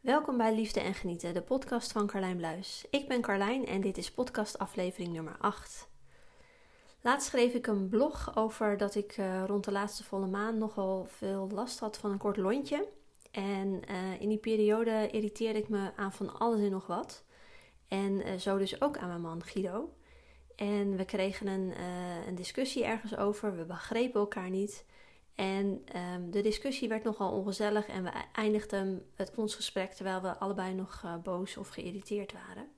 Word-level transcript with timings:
Welkom 0.00 0.36
bij 0.36 0.54
Liefde 0.54 0.80
en 0.80 0.94
Genieten, 0.94 1.34
de 1.34 1.42
podcast 1.42 1.92
van 1.92 2.06
Carlijn 2.06 2.36
Bluis. 2.36 2.84
Ik 2.90 3.08
ben 3.08 3.20
Carlijn 3.20 3.66
en 3.66 3.80
dit 3.80 3.98
is 3.98 4.10
podcast 4.10 4.58
aflevering 4.58 5.12
nummer 5.12 5.36
8. 5.38 5.88
Laatst 7.00 7.28
schreef 7.28 7.54
ik 7.54 7.66
een 7.66 7.88
blog 7.88 8.36
over 8.36 8.76
dat 8.76 8.94
ik 8.94 9.16
uh, 9.16 9.44
rond 9.46 9.64
de 9.64 9.72
laatste 9.72 10.04
volle 10.04 10.26
maan 10.26 10.58
nogal 10.58 11.06
veel 11.08 11.48
last 11.52 11.78
had 11.78 11.98
van 11.98 12.10
een 12.10 12.18
kort 12.18 12.36
lontje. 12.36 12.88
En 13.30 13.82
uh, 13.90 14.20
in 14.20 14.28
die 14.28 14.38
periode 14.38 15.08
irriteerde 15.10 15.58
ik 15.58 15.68
me 15.68 15.90
aan 15.96 16.12
van 16.12 16.38
alles 16.38 16.60
en 16.60 16.70
nog 16.70 16.86
wat. 16.86 17.24
En 17.88 18.12
uh, 18.12 18.34
zo 18.34 18.58
dus 18.58 18.80
ook 18.80 18.96
aan 18.96 19.08
mijn 19.08 19.20
man 19.20 19.44
Guido. 19.44 19.94
En 20.56 20.96
we 20.96 21.04
kregen 21.04 21.46
een, 21.46 21.72
een 22.26 22.34
discussie 22.34 22.84
ergens 22.84 23.16
over, 23.16 23.56
we 23.56 23.64
begrepen 23.64 24.20
elkaar 24.20 24.50
niet. 24.50 24.84
En 25.34 25.84
um, 25.96 26.30
de 26.30 26.40
discussie 26.40 26.88
werd 26.88 27.04
nogal 27.04 27.32
ongezellig 27.32 27.86
en 27.86 28.02
we 28.02 28.10
eindigden 28.32 29.06
het 29.14 29.32
ons 29.36 29.54
gesprek 29.54 29.92
terwijl 29.92 30.20
we 30.20 30.38
allebei 30.38 30.74
nog 30.74 31.02
uh, 31.04 31.16
boos 31.16 31.56
of 31.56 31.68
geïrriteerd 31.68 32.32
waren. 32.32 32.68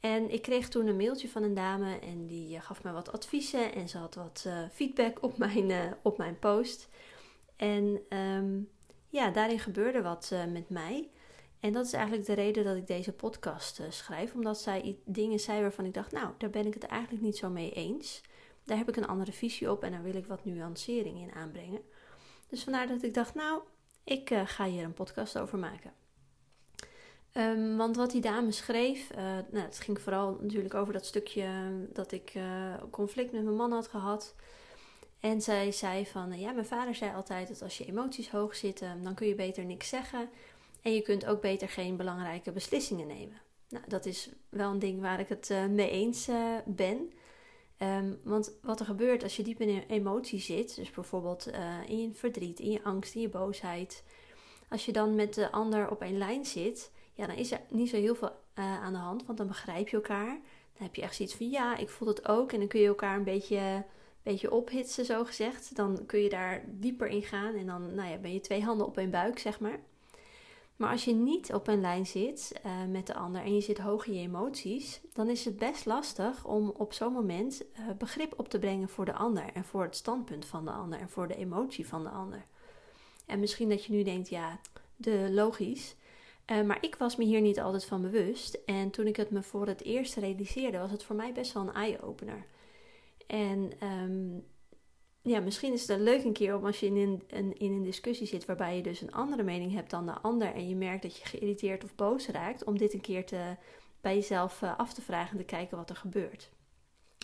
En 0.00 0.30
ik 0.30 0.42
kreeg 0.42 0.68
toen 0.68 0.86
een 0.86 0.96
mailtje 0.96 1.28
van 1.28 1.42
een 1.42 1.54
dame 1.54 1.98
en 1.98 2.26
die 2.26 2.54
uh, 2.54 2.62
gaf 2.62 2.82
me 2.82 2.92
wat 2.92 3.12
adviezen 3.12 3.74
en 3.74 3.88
ze 3.88 3.98
had 3.98 4.14
wat 4.14 4.44
uh, 4.46 4.58
feedback 4.72 5.22
op 5.22 5.38
mijn, 5.38 5.96
op 6.02 6.18
mijn 6.18 6.38
post. 6.38 6.88
En 7.56 8.00
um, 8.18 8.68
ja, 9.08 9.30
daarin 9.30 9.58
gebeurde 9.58 10.02
wat 10.02 10.32
met 10.52 10.68
mij. 10.68 11.08
En 11.60 11.72
dat 11.72 11.86
is 11.86 11.92
eigenlijk 11.92 12.26
de 12.26 12.32
reden 12.32 12.64
dat 12.64 12.76
ik 12.76 12.86
deze 12.86 13.12
podcast 13.12 13.80
schrijf, 13.88 14.34
omdat 14.34 14.60
zij 14.60 14.98
dingen 15.04 15.40
zei 15.40 15.60
waarvan 15.60 15.84
ik 15.84 15.94
dacht, 15.94 16.12
nou, 16.12 16.28
daar 16.38 16.50
ben 16.50 16.66
ik 16.66 16.74
het 16.74 16.84
eigenlijk 16.84 17.22
niet 17.22 17.36
zo 17.36 17.50
mee 17.50 17.70
eens. 17.72 18.22
Daar 18.64 18.78
heb 18.78 18.88
ik 18.88 18.96
een 18.96 19.06
andere 19.06 19.32
visie 19.32 19.70
op 19.70 19.82
en 19.82 19.90
daar 19.90 20.02
wil 20.02 20.14
ik 20.14 20.26
wat 20.26 20.44
nuancering 20.44 21.20
in 21.20 21.32
aanbrengen. 21.32 21.80
Dus 22.48 22.62
vandaar 22.62 22.86
dat 22.86 23.02
ik 23.02 23.14
dacht, 23.14 23.34
nou, 23.34 23.62
ik 24.04 24.30
uh, 24.30 24.42
ga 24.44 24.64
hier 24.64 24.84
een 24.84 24.94
podcast 24.94 25.38
over 25.38 25.58
maken. 25.58 25.92
Um, 27.32 27.76
want 27.76 27.96
wat 27.96 28.10
die 28.10 28.20
dame 28.20 28.52
schreef, 28.52 29.10
uh, 29.10 29.16
nou, 29.50 29.64
het 29.64 29.80
ging 29.80 30.00
vooral 30.00 30.38
natuurlijk 30.40 30.74
over 30.74 30.92
dat 30.92 31.06
stukje 31.06 31.46
dat 31.92 32.12
ik 32.12 32.34
uh, 32.34 32.74
conflict 32.90 33.32
met 33.32 33.44
mijn 33.44 33.56
man 33.56 33.72
had 33.72 33.88
gehad. 33.88 34.34
En 35.20 35.40
zij 35.40 35.72
zei 35.72 36.06
van, 36.06 36.38
ja, 36.38 36.52
mijn 36.52 36.66
vader 36.66 36.94
zei 36.94 37.14
altijd 37.14 37.48
dat 37.48 37.62
als 37.62 37.78
je 37.78 37.84
emoties 37.84 38.30
hoog 38.30 38.56
zitten, 38.56 39.02
dan 39.02 39.14
kun 39.14 39.26
je 39.26 39.34
beter 39.34 39.64
niks 39.64 39.88
zeggen. 39.88 40.28
En 40.82 40.94
je 40.94 41.02
kunt 41.02 41.26
ook 41.26 41.40
beter 41.40 41.68
geen 41.68 41.96
belangrijke 41.96 42.52
beslissingen 42.52 43.06
nemen. 43.06 43.40
Nou, 43.68 43.84
dat 43.88 44.06
is 44.06 44.30
wel 44.48 44.70
een 44.70 44.78
ding 44.78 45.00
waar 45.00 45.20
ik 45.20 45.28
het 45.28 45.54
mee 45.70 45.90
eens 45.90 46.28
ben. 46.64 47.12
Um, 47.78 48.20
want 48.22 48.52
wat 48.62 48.80
er 48.80 48.86
gebeurt 48.86 49.22
als 49.22 49.36
je 49.36 49.42
diep 49.42 49.60
in 49.60 49.84
emotie 49.88 50.40
zit, 50.40 50.76
dus 50.76 50.90
bijvoorbeeld 50.90 51.48
uh, 51.48 51.88
in 51.88 52.00
je 52.00 52.10
verdriet, 52.12 52.60
in 52.60 52.70
je 52.70 52.82
angst, 52.82 53.14
in 53.14 53.20
je 53.20 53.28
boosheid, 53.28 54.04
als 54.68 54.84
je 54.84 54.92
dan 54.92 55.14
met 55.14 55.34
de 55.34 55.52
ander 55.52 55.90
op 55.90 56.02
één 56.02 56.18
lijn 56.18 56.44
zit, 56.44 56.90
ja, 57.14 57.26
dan 57.26 57.36
is 57.36 57.52
er 57.52 57.60
niet 57.68 57.88
zo 57.88 57.96
heel 57.96 58.14
veel 58.14 58.30
uh, 58.58 58.82
aan 58.82 58.92
de 58.92 58.98
hand, 58.98 59.26
want 59.26 59.38
dan 59.38 59.46
begrijp 59.46 59.88
je 59.88 59.96
elkaar. 59.96 60.40
Dan 60.72 60.82
heb 60.82 60.94
je 60.94 61.02
echt 61.02 61.14
zoiets 61.14 61.34
van 61.34 61.50
ja, 61.50 61.76
ik 61.76 61.88
voel 61.88 62.08
het 62.08 62.28
ook 62.28 62.52
en 62.52 62.58
dan 62.58 62.68
kun 62.68 62.80
je 62.80 62.86
elkaar 62.86 63.16
een 63.16 63.24
beetje, 63.24 63.84
beetje 64.22 64.50
ophitsen, 64.50 65.04
zo 65.04 65.24
gezegd. 65.24 65.76
Dan 65.76 66.06
kun 66.06 66.20
je 66.20 66.28
daar 66.28 66.64
dieper 66.66 67.06
in 67.06 67.22
gaan 67.22 67.54
en 67.54 67.66
dan 67.66 67.94
nou 67.94 68.10
ja, 68.10 68.16
ben 68.16 68.32
je 68.32 68.40
twee 68.40 68.62
handen 68.62 68.86
op 68.86 68.98
één 68.98 69.10
buik, 69.10 69.38
zeg 69.38 69.60
maar. 69.60 69.80
Maar 70.76 70.90
als 70.90 71.04
je 71.04 71.14
niet 71.14 71.52
op 71.52 71.68
een 71.68 71.80
lijn 71.80 72.06
zit 72.06 72.60
uh, 72.66 72.84
met 72.90 73.06
de 73.06 73.14
ander 73.14 73.42
en 73.42 73.54
je 73.54 73.60
zit 73.60 73.78
hoog 73.78 74.06
in 74.06 74.14
je 74.14 74.20
emoties, 74.20 75.00
dan 75.12 75.28
is 75.28 75.44
het 75.44 75.56
best 75.56 75.86
lastig 75.86 76.46
om 76.46 76.68
op 76.68 76.92
zo'n 76.92 77.12
moment 77.12 77.62
uh, 77.62 77.90
begrip 77.98 78.34
op 78.36 78.48
te 78.48 78.58
brengen 78.58 78.88
voor 78.88 79.04
de 79.04 79.12
ander 79.12 79.44
en 79.52 79.64
voor 79.64 79.82
het 79.82 79.96
standpunt 79.96 80.44
van 80.44 80.64
de 80.64 80.70
ander 80.70 80.98
en 80.98 81.08
voor 81.08 81.28
de 81.28 81.36
emotie 81.36 81.86
van 81.86 82.02
de 82.02 82.08
ander. 82.08 82.44
En 83.26 83.40
misschien 83.40 83.68
dat 83.68 83.84
je 83.84 83.92
nu 83.92 84.02
denkt, 84.02 84.28
ja, 84.28 84.60
de 84.96 85.28
logisch. 85.30 85.96
Uh, 86.50 86.62
maar 86.62 86.78
ik 86.80 86.96
was 86.96 87.16
me 87.16 87.24
hier 87.24 87.40
niet 87.40 87.60
altijd 87.60 87.84
van 87.84 88.02
bewust. 88.02 88.58
En 88.66 88.90
toen 88.90 89.06
ik 89.06 89.16
het 89.16 89.30
me 89.30 89.42
voor 89.42 89.66
het 89.66 89.82
eerst 89.82 90.14
realiseerde, 90.14 90.78
was 90.78 90.90
het 90.90 91.02
voor 91.02 91.16
mij 91.16 91.32
best 91.32 91.52
wel 91.52 91.62
een 91.62 91.74
eye-opener. 91.74 92.46
En 93.26 93.72
um, 93.82 94.44
ja, 95.24 95.40
misschien 95.40 95.72
is 95.72 95.88
het 95.88 96.00
leuk 96.00 96.24
een 96.24 96.32
keer 96.32 96.56
om 96.56 96.66
als 96.66 96.80
je 96.80 96.86
in 96.86 96.96
een, 96.96 97.58
in 97.58 97.72
een 97.72 97.82
discussie 97.82 98.26
zit 98.26 98.44
waarbij 98.44 98.76
je 98.76 98.82
dus 98.82 99.00
een 99.00 99.12
andere 99.12 99.42
mening 99.42 99.72
hebt 99.72 99.90
dan 99.90 100.06
de 100.06 100.12
ander 100.12 100.54
en 100.54 100.68
je 100.68 100.76
merkt 100.76 101.02
dat 101.02 101.16
je 101.16 101.24
geïrriteerd 101.24 101.84
of 101.84 101.94
boos 101.94 102.26
raakt, 102.26 102.64
om 102.64 102.78
dit 102.78 102.94
een 102.94 103.00
keer 103.00 103.26
te, 103.26 103.56
bij 104.00 104.14
jezelf 104.14 104.62
uh, 104.62 104.78
af 104.78 104.92
te 104.94 105.02
vragen 105.02 105.30
en 105.30 105.36
te 105.36 105.44
kijken 105.44 105.76
wat 105.76 105.90
er 105.90 105.96
gebeurt. 105.96 106.50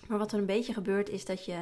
Maar 0.09 0.19
wat 0.19 0.33
er 0.33 0.39
een 0.39 0.47
beetje 0.47 0.73
gebeurt 0.73 1.09
is 1.09 1.25
dat 1.25 1.45
je 1.45 1.59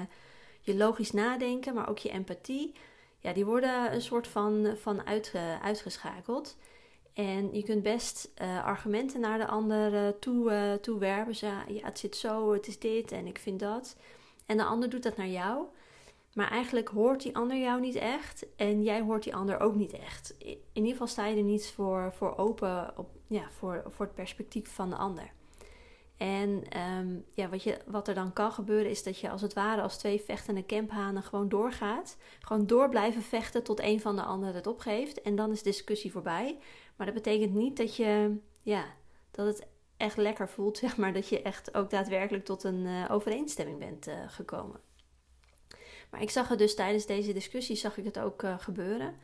je 0.61 0.77
logisch 0.77 1.13
nadenken, 1.13 1.75
maar 1.75 1.89
ook 1.89 1.99
je 1.99 2.11
empathie, 2.11 2.73
ja, 3.19 3.33
die 3.33 3.45
worden 3.45 3.95
een 3.95 4.03
soort 4.03 4.27
van, 4.27 4.77
van 4.77 5.07
uitge, 5.07 5.59
uitgeschakeld. 5.63 6.57
En 7.13 7.55
je 7.55 7.63
kunt 7.63 7.83
best 7.83 8.31
uh, 8.43 8.65
argumenten 8.65 9.21
naar 9.21 9.39
de 9.39 9.47
ander 9.47 9.93
uh, 9.93 10.09
toe, 10.21 10.51
uh, 10.51 10.73
toewerpen. 10.73 11.35
Ja, 11.41 11.65
het 11.67 11.99
zit 11.99 12.17
zo, 12.17 12.53
het 12.53 12.67
is 12.67 12.79
dit 12.79 13.13
en 13.13 13.27
ik 13.27 13.39
vind 13.39 13.61
dat. 13.61 13.97
En 14.47 14.57
de 14.57 14.65
ander 14.65 14.91
doet 14.91 15.03
dat 15.03 15.17
naar 15.17 15.29
jou. 15.29 15.67
Maar 16.35 16.51
eigenlijk 16.51 16.89
hoort 16.89 17.23
die 17.23 17.37
ander 17.37 17.57
jou 17.57 17.81
niet 17.81 17.95
echt 17.95 18.47
en 18.57 18.83
jij 18.83 19.01
hoort 19.01 19.23
die 19.23 19.35
ander 19.35 19.61
ook 19.61 19.75
niet 19.75 19.93
echt. 19.93 20.35
In 20.39 20.59
ieder 20.73 20.93
geval 20.93 21.07
sta 21.07 21.27
je 21.27 21.37
er 21.37 21.43
niet 21.43 21.67
voor, 21.67 22.13
voor 22.13 22.37
open 22.37 22.93
op, 22.97 23.11
ja, 23.27 23.51
voor, 23.51 23.83
voor 23.87 24.07
het 24.07 24.15
perspectief 24.15 24.75
van 24.75 24.91
de 24.91 24.97
ander. 24.97 25.33
En 26.19 26.79
um, 26.99 27.25
ja, 27.31 27.49
wat, 27.49 27.63
je, 27.63 27.79
wat 27.87 28.09
er 28.09 28.15
dan 28.15 28.33
kan 28.33 28.53
gebeuren 28.53 28.91
is 28.91 29.03
dat 29.03 29.19
je 29.19 29.31
als 29.31 29.43
het 29.43 29.55
ware 29.55 29.83
als 29.83 29.99
twee 29.99 30.21
vechtende 30.21 30.63
kemphanen 30.63 31.23
gewoon 31.23 31.49
doorgaat. 31.49 32.17
Gewoon 32.41 32.67
door 32.67 32.89
blijven 32.89 33.23
vechten 33.23 33.63
tot 33.63 33.81
een 33.81 34.01
van 34.01 34.17
de 34.17 34.23
anderen 34.23 34.55
het 34.55 34.67
opgeeft. 34.67 35.23
En 35.23 35.37
dan 35.37 35.51
is 35.51 35.63
discussie 35.63 36.13
voorbij. 36.13 36.59
Maar 36.97 37.07
dat 37.07 37.15
betekent 37.15 37.55
niet 37.55 37.77
dat 37.77 37.97
je, 37.97 38.37
ja, 38.63 38.85
dat 39.31 39.47
het 39.47 39.67
echt 39.97 40.17
lekker 40.17 40.49
voelt, 40.49 40.79
zeg 40.85 40.97
maar. 40.97 41.13
Dat 41.13 41.29
je 41.29 41.43
echt 41.43 41.75
ook 41.75 41.91
daadwerkelijk 41.91 42.45
tot 42.45 42.65
een 42.65 42.85
uh, 42.85 43.05
overeenstemming 43.11 43.79
bent 43.79 44.09
uh, 44.09 44.15
gekomen. 44.27 44.81
Maar 46.11 46.23
ik 46.23 46.31
zag 46.31 46.49
het 46.49 46.59
dus 46.59 46.75
tijdens 46.75 47.07
deze 47.07 47.33
discussie 47.33 47.77
zag 47.77 47.97
ik 47.97 48.05
het 48.05 48.19
ook 48.19 48.43
uh, 48.43 48.59
gebeuren. 48.59 49.15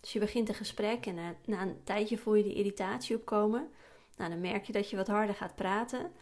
Dus 0.00 0.12
je 0.12 0.18
begint 0.18 0.48
een 0.48 0.54
gesprek 0.54 1.06
en 1.06 1.14
na, 1.14 1.34
na, 1.44 1.62
een 1.62 1.80
tijdje 1.84 2.18
voel 2.18 2.34
je 2.34 2.42
die 2.42 2.54
irritatie 2.54 3.16
opkomen. 3.16 3.70
Nou, 4.16 4.30
dan 4.30 4.40
merk 4.40 4.64
je 4.64 4.72
dat 4.72 4.90
je 4.90 4.96
wat 4.96 5.06
harder 5.06 5.34
gaat 5.34 5.54
praten. 5.54 6.12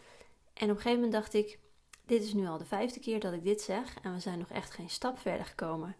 En 0.53 0.69
op 0.69 0.75
een 0.75 0.81
gegeven 0.81 0.93
moment 0.93 1.11
dacht 1.11 1.33
ik, 1.33 1.59
dit 2.05 2.23
is 2.23 2.33
nu 2.33 2.47
al 2.47 2.57
de 2.57 2.65
vijfde 2.65 2.99
keer 2.99 3.19
dat 3.19 3.33
ik 3.33 3.43
dit 3.43 3.61
zeg 3.61 3.95
en 4.01 4.13
we 4.13 4.19
zijn 4.19 4.39
nog 4.39 4.49
echt 4.49 4.71
geen 4.71 4.89
stap 4.89 5.19
verder 5.19 5.45
gekomen. 5.45 5.95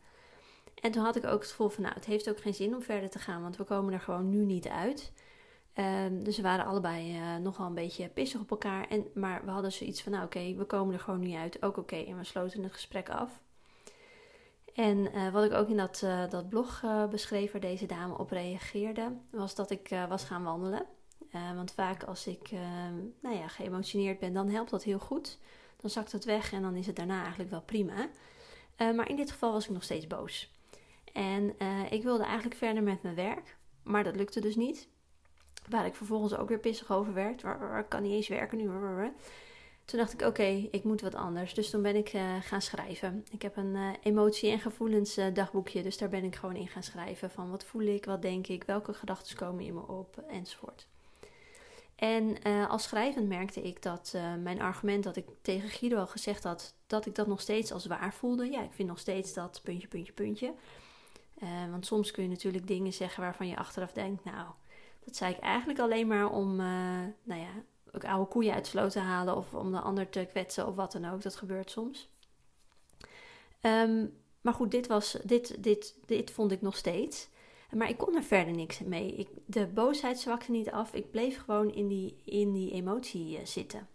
En 0.82 0.92
toen 0.92 1.04
had 1.04 1.16
ik 1.16 1.26
ook 1.26 1.42
het 1.42 1.50
gevoel 1.50 1.70
van, 1.70 1.84
nou, 1.84 1.96
het 1.96 2.06
heeft 2.06 2.30
ook 2.30 2.42
geen 2.42 2.54
zin 2.54 2.76
om 2.76 2.82
verder 2.82 3.10
te 3.10 3.20
gaan, 3.20 3.42
want 3.42 3.58
we 3.58 3.64
komen 3.64 3.94
er 3.94 4.00
gewoon 4.00 4.30
nu 4.30 4.46
niet 4.46 4.68
uit. 4.68 5.12
Um, 5.76 6.24
dus 6.24 6.38
we 6.38 6.44
waren 6.44 6.66
allebei 6.66 7.18
uh, 7.18 7.36
nogal 7.36 7.68
een 7.68 7.74
beetje 7.74 8.10
pissig 8.10 8.42
op 8.42 8.52
elkaar. 8.52 8.88
En, 8.88 9.08
maar 9.14 9.46
we 9.46 9.52
hadden 9.52 9.72
zoiets 9.72 10.02
van, 10.02 10.12
nou 10.12 10.26
oké, 10.26 10.56
we 10.56 10.66
komen 10.66 10.94
er 10.94 11.00
gewoon 11.00 11.20
niet 11.20 11.36
uit. 11.36 11.64
Ook 11.64 11.78
oké. 11.78 11.96
En 11.96 12.18
we 12.18 12.24
sloten 12.24 12.64
het 12.64 12.74
gesprek 12.74 13.10
af. 13.10 13.42
En 14.74 14.98
uh, 14.98 15.32
wat 15.32 15.44
ik 15.44 15.54
ook 15.54 15.70
in 15.70 15.78
dat, 15.78 16.02
uh, 16.04 16.30
dat 16.30 16.50
blog 16.50 16.82
uh, 16.86 17.08
beschreef 17.08 17.52
waar 17.52 17.62
deze 17.62 17.86
dame 17.86 18.18
op 18.18 18.32
reageerde, 18.32 19.18
was 19.30 19.56
dat 19.56 19.72
ik 19.72 19.90
was 20.10 20.24
gaan 20.24 20.44
wandelen. 20.44 20.86
want 21.56 21.72
vaak 21.72 22.04
als 22.04 22.28
ik 22.28 22.52
nou 23.22 23.36
ja, 23.36 23.48
geëmotioneerd 23.48 24.20
ben, 24.20 24.34
dan 24.34 24.50
helpt 24.50 24.70
dat 24.70 24.84
heel 24.84 25.00
goed. 25.00 25.40
Dan 25.78 25.90
zakt 25.90 26.12
het 26.12 26.26
weg 26.26 26.54
en 26.54 26.62
dan 26.62 26.76
is 26.76 26.86
het 26.86 26.96
daarna 26.96 27.20
eigenlijk 27.22 27.50
wel 27.50 27.62
prima. 27.62 28.10
maar 28.78 29.10
in 29.10 29.16
dit 29.16 29.32
geval 29.32 29.52
was 29.52 29.66
ik 29.66 29.72
nog 29.72 29.84
steeds 29.84 30.08
boos. 30.08 30.52
En 31.14 31.56
ik 31.90 32.04
wilde 32.04 32.24
eigenlijk 32.24 32.56
verder 32.56 32.84
met 32.84 33.04
mijn 33.04 33.16
werk, 33.16 33.58
maar 33.84 34.04
dat 34.04 34.16
lukte 34.16 34.40
dus 34.42 34.56
niet. 34.56 34.88
Waar 35.70 35.86
ik 35.86 35.96
vervolgens 35.96 36.36
ook 36.36 36.50
weer 36.50 36.60
pissig 36.60 36.92
over 36.92 37.14
werd. 37.14 37.42
Waar 37.42 37.88
kan 37.88 38.02
niet 38.02 38.14
eens 38.14 38.28
werken 38.28 38.58
nu. 38.58 38.70
Toen 39.86 40.00
dacht 40.00 40.14
ik, 40.14 40.22
oké, 40.22 40.68
ik 40.72 40.84
moet 40.84 41.02
wat 41.02 41.16
anders. 41.16 41.54
Dus 41.54 41.70
toen 41.70 41.82
ben 41.82 41.96
ik 41.96 42.14
uh, 42.14 42.36
gaan 42.42 42.62
schrijven. 42.62 43.26
Ik 43.32 43.42
heb 43.42 43.58
een 43.58 43.76
uh, 43.76 43.90
emotie- 44.04 44.50
en 44.50 44.60
gevoelens 44.60 45.18
uh, 45.18 45.26
dagboekje. 45.34 45.84
Dus 45.84 45.98
daar 45.98 46.10
ben 46.10 46.24
ik 46.24 46.36
gewoon 46.36 46.56
in 46.56 46.68
gaan 46.68 46.84
schrijven. 46.84 47.32
Van 47.32 47.50
wat 47.50 47.66
voel 47.66 47.82
ik, 47.82 48.06
wat 48.06 48.22
denk 48.22 48.48
ik, 48.48 48.64
welke 48.64 48.94
gedachten 48.94 49.36
komen 49.36 49.66
in 49.66 49.74
me 49.74 49.88
op, 49.88 50.24
enzovoort. 50.28 50.88
En 51.96 52.44
als 52.68 52.84
schrijvend 52.84 53.28
merkte 53.28 53.62
ik 53.62 53.82
dat 53.82 54.16
mijn 54.40 54.62
argument 54.62 55.04
dat 55.04 55.16
ik 55.16 55.26
tegen 55.42 55.70
Guido 55.70 55.98
al 55.98 56.08
gezegd 56.08 56.44
had... 56.44 56.76
dat 56.88 57.06
ik 57.06 57.16
dat 57.16 57.28
nog 57.28 57.42
steeds 57.42 57.72
als 57.72 57.86
waar 57.86 58.14
voelde. 58.14 58.50
Ja, 58.50 58.64
ik 58.64 58.74
vind 58.74 58.88
nog 58.88 59.00
steeds 59.00 59.34
dat 59.34 59.62
puntje, 59.64 59.88
puntje, 59.88 60.14
puntje. 60.14 60.54
want 61.70 61.86
soms 61.86 62.12
kun 62.12 62.24
je 62.24 62.30
natuurlijk 62.30 62.68
dingen 62.68 62.94
zeggen 62.94 63.24
waarvan 63.24 63.48
je 63.48 63.58
achteraf 63.58 63.92
denkt... 63.92 64.24
nou, 64.24 64.48
dat 65.06 65.16
zei 65.16 65.34
ik 65.34 65.40
eigenlijk 65.40 65.80
alleen 65.80 66.08
maar 66.08 66.32
om, 66.32 66.56
nou 66.56 67.42
ja, 67.42 67.64
ook 67.92 68.06
oude 68.06 68.30
koeien 68.30 68.54
uit 68.54 68.68
sloot 68.68 68.92
te 68.92 69.00
halen 69.00 69.36
of 69.38 69.54
om 69.54 69.72
de 69.72 69.80
ander 69.80 70.10
te 70.10 70.28
kwetsen 70.30 70.68
of 70.68 70.76
wat 70.76 70.92
dan 70.92 71.06
ook. 71.06 71.22
Dat 71.22 71.36
gebeurt 71.36 71.72
soms. 71.72 72.10
Um, 73.62 74.14
maar 74.42 74.54
goed, 74.54 74.72
dit, 74.72 74.88
was, 74.88 75.18
dit, 75.24 75.64
dit, 75.64 75.96
dit 76.06 76.32
vond 76.32 76.52
ik 76.52 76.62
nog 76.62 76.78
steeds. 76.78 77.30
Maar 77.72 77.90
ik 77.90 77.98
kon 77.98 78.16
er 78.16 78.24
verder 78.24 78.54
niks 78.54 78.80
mee. 78.80 79.16
Ik, 79.16 79.30
de 79.46 79.68
boosheid 79.68 80.20
zwakte 80.20 80.52
niet 80.52 80.72
af. 80.72 80.94
Ik 80.94 81.12
bleef 81.12 81.44
gewoon 81.44 81.74
in 81.74 81.88
die, 81.88 82.22
in 82.26 82.52
die 82.52 82.72
emotie 82.72 83.40
uh, 83.40 83.46
zitten. 83.46 83.88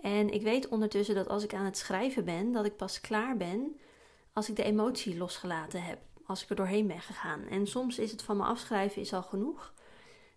En 0.00 0.30
ik 0.30 0.42
weet 0.42 0.68
ondertussen 0.68 1.14
dat 1.14 1.28
als 1.28 1.44
ik 1.44 1.54
aan 1.54 1.64
het 1.64 1.78
schrijven 1.78 2.24
ben, 2.24 2.52
dat 2.52 2.64
ik 2.64 2.76
pas 2.76 3.00
klaar 3.00 3.36
ben 3.36 3.76
als 4.32 4.48
ik 4.48 4.56
de 4.56 4.62
emotie 4.62 5.16
losgelaten 5.16 5.82
heb. 5.82 5.98
Als 6.26 6.42
ik 6.42 6.50
er 6.50 6.56
doorheen 6.56 6.86
ben 6.86 7.00
gegaan. 7.00 7.46
En 7.46 7.66
soms 7.66 7.98
is 7.98 8.10
het 8.10 8.22
van 8.22 8.36
me 8.36 8.42
afschrijven 8.42 9.02
is 9.02 9.12
al 9.12 9.22
genoeg. 9.22 9.72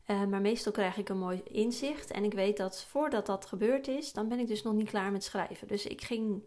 Maar 0.05 0.41
meestal 0.41 0.71
krijg 0.71 0.97
ik 0.97 1.09
een 1.09 1.19
mooi 1.19 1.41
inzicht. 1.43 2.11
En 2.11 2.23
ik 2.23 2.33
weet 2.33 2.57
dat 2.57 2.83
voordat 2.83 3.25
dat 3.25 3.45
gebeurd 3.45 3.87
is, 3.87 4.13
dan 4.13 4.27
ben 4.27 4.39
ik 4.39 4.47
dus 4.47 4.63
nog 4.63 4.73
niet 4.73 4.89
klaar 4.89 5.11
met 5.11 5.23
schrijven. 5.23 5.67
Dus 5.67 5.85
ik 5.85 6.01
ging, 6.01 6.43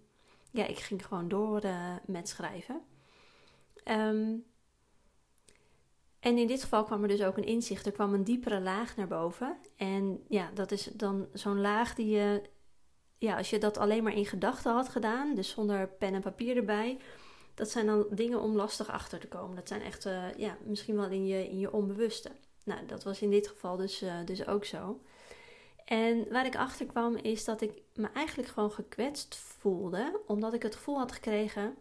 ja, 0.50 0.66
ik 0.66 0.78
ging 0.78 1.06
gewoon 1.06 1.28
door 1.28 1.62
met 2.06 2.28
schrijven. 2.28 2.80
Um, 3.84 4.44
en 6.20 6.38
in 6.38 6.46
dit 6.46 6.62
geval 6.62 6.84
kwam 6.84 7.02
er 7.02 7.08
dus 7.08 7.22
ook 7.22 7.36
een 7.36 7.46
inzicht. 7.46 7.86
Er 7.86 7.92
kwam 7.92 8.14
een 8.14 8.24
diepere 8.24 8.60
laag 8.60 8.96
naar 8.96 9.08
boven. 9.08 9.56
En 9.76 10.24
ja, 10.28 10.50
dat 10.54 10.70
is 10.70 10.84
dan 10.84 11.28
zo'n 11.32 11.60
laag 11.60 11.94
die 11.94 12.08
je, 12.08 12.42
ja, 13.18 13.36
als 13.36 13.50
je 13.50 13.58
dat 13.58 13.78
alleen 13.78 14.02
maar 14.02 14.16
in 14.16 14.26
gedachten 14.26 14.72
had 14.72 14.88
gedaan, 14.88 15.34
dus 15.34 15.50
zonder 15.50 15.88
pen 15.88 16.14
en 16.14 16.20
papier 16.20 16.56
erbij, 16.56 16.98
dat 17.54 17.70
zijn 17.70 17.86
dan 17.86 18.06
dingen 18.10 18.40
om 18.40 18.56
lastig 18.56 18.88
achter 18.88 19.18
te 19.18 19.28
komen. 19.28 19.56
Dat 19.56 19.68
zijn 19.68 19.82
echt, 19.82 20.06
uh, 20.06 20.34
ja, 20.36 20.56
misschien 20.64 20.96
wel 20.96 21.08
in 21.08 21.26
je, 21.26 21.48
in 21.48 21.58
je 21.58 21.72
onbewuste. 21.72 22.30
Nou, 22.68 22.86
dat 22.86 23.04
was 23.04 23.22
in 23.22 23.30
dit 23.30 23.48
geval 23.48 23.76
dus, 23.76 24.02
uh, 24.02 24.14
dus 24.24 24.46
ook 24.46 24.64
zo. 24.64 25.00
En 25.84 26.32
waar 26.32 26.46
ik 26.46 26.56
achter 26.56 26.86
kwam 26.86 27.16
is 27.16 27.44
dat 27.44 27.60
ik 27.60 27.82
me 27.94 28.08
eigenlijk 28.14 28.48
gewoon 28.48 28.72
gekwetst 28.72 29.36
voelde, 29.36 30.20
omdat 30.26 30.54
ik 30.54 30.62
het 30.62 30.74
gevoel 30.74 30.98
had 30.98 31.12
gekregen: 31.12 31.76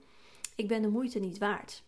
ik 0.56 0.68
ben 0.68 0.82
de 0.82 0.88
moeite 0.88 1.20
niet 1.20 1.38
waard. 1.38 1.84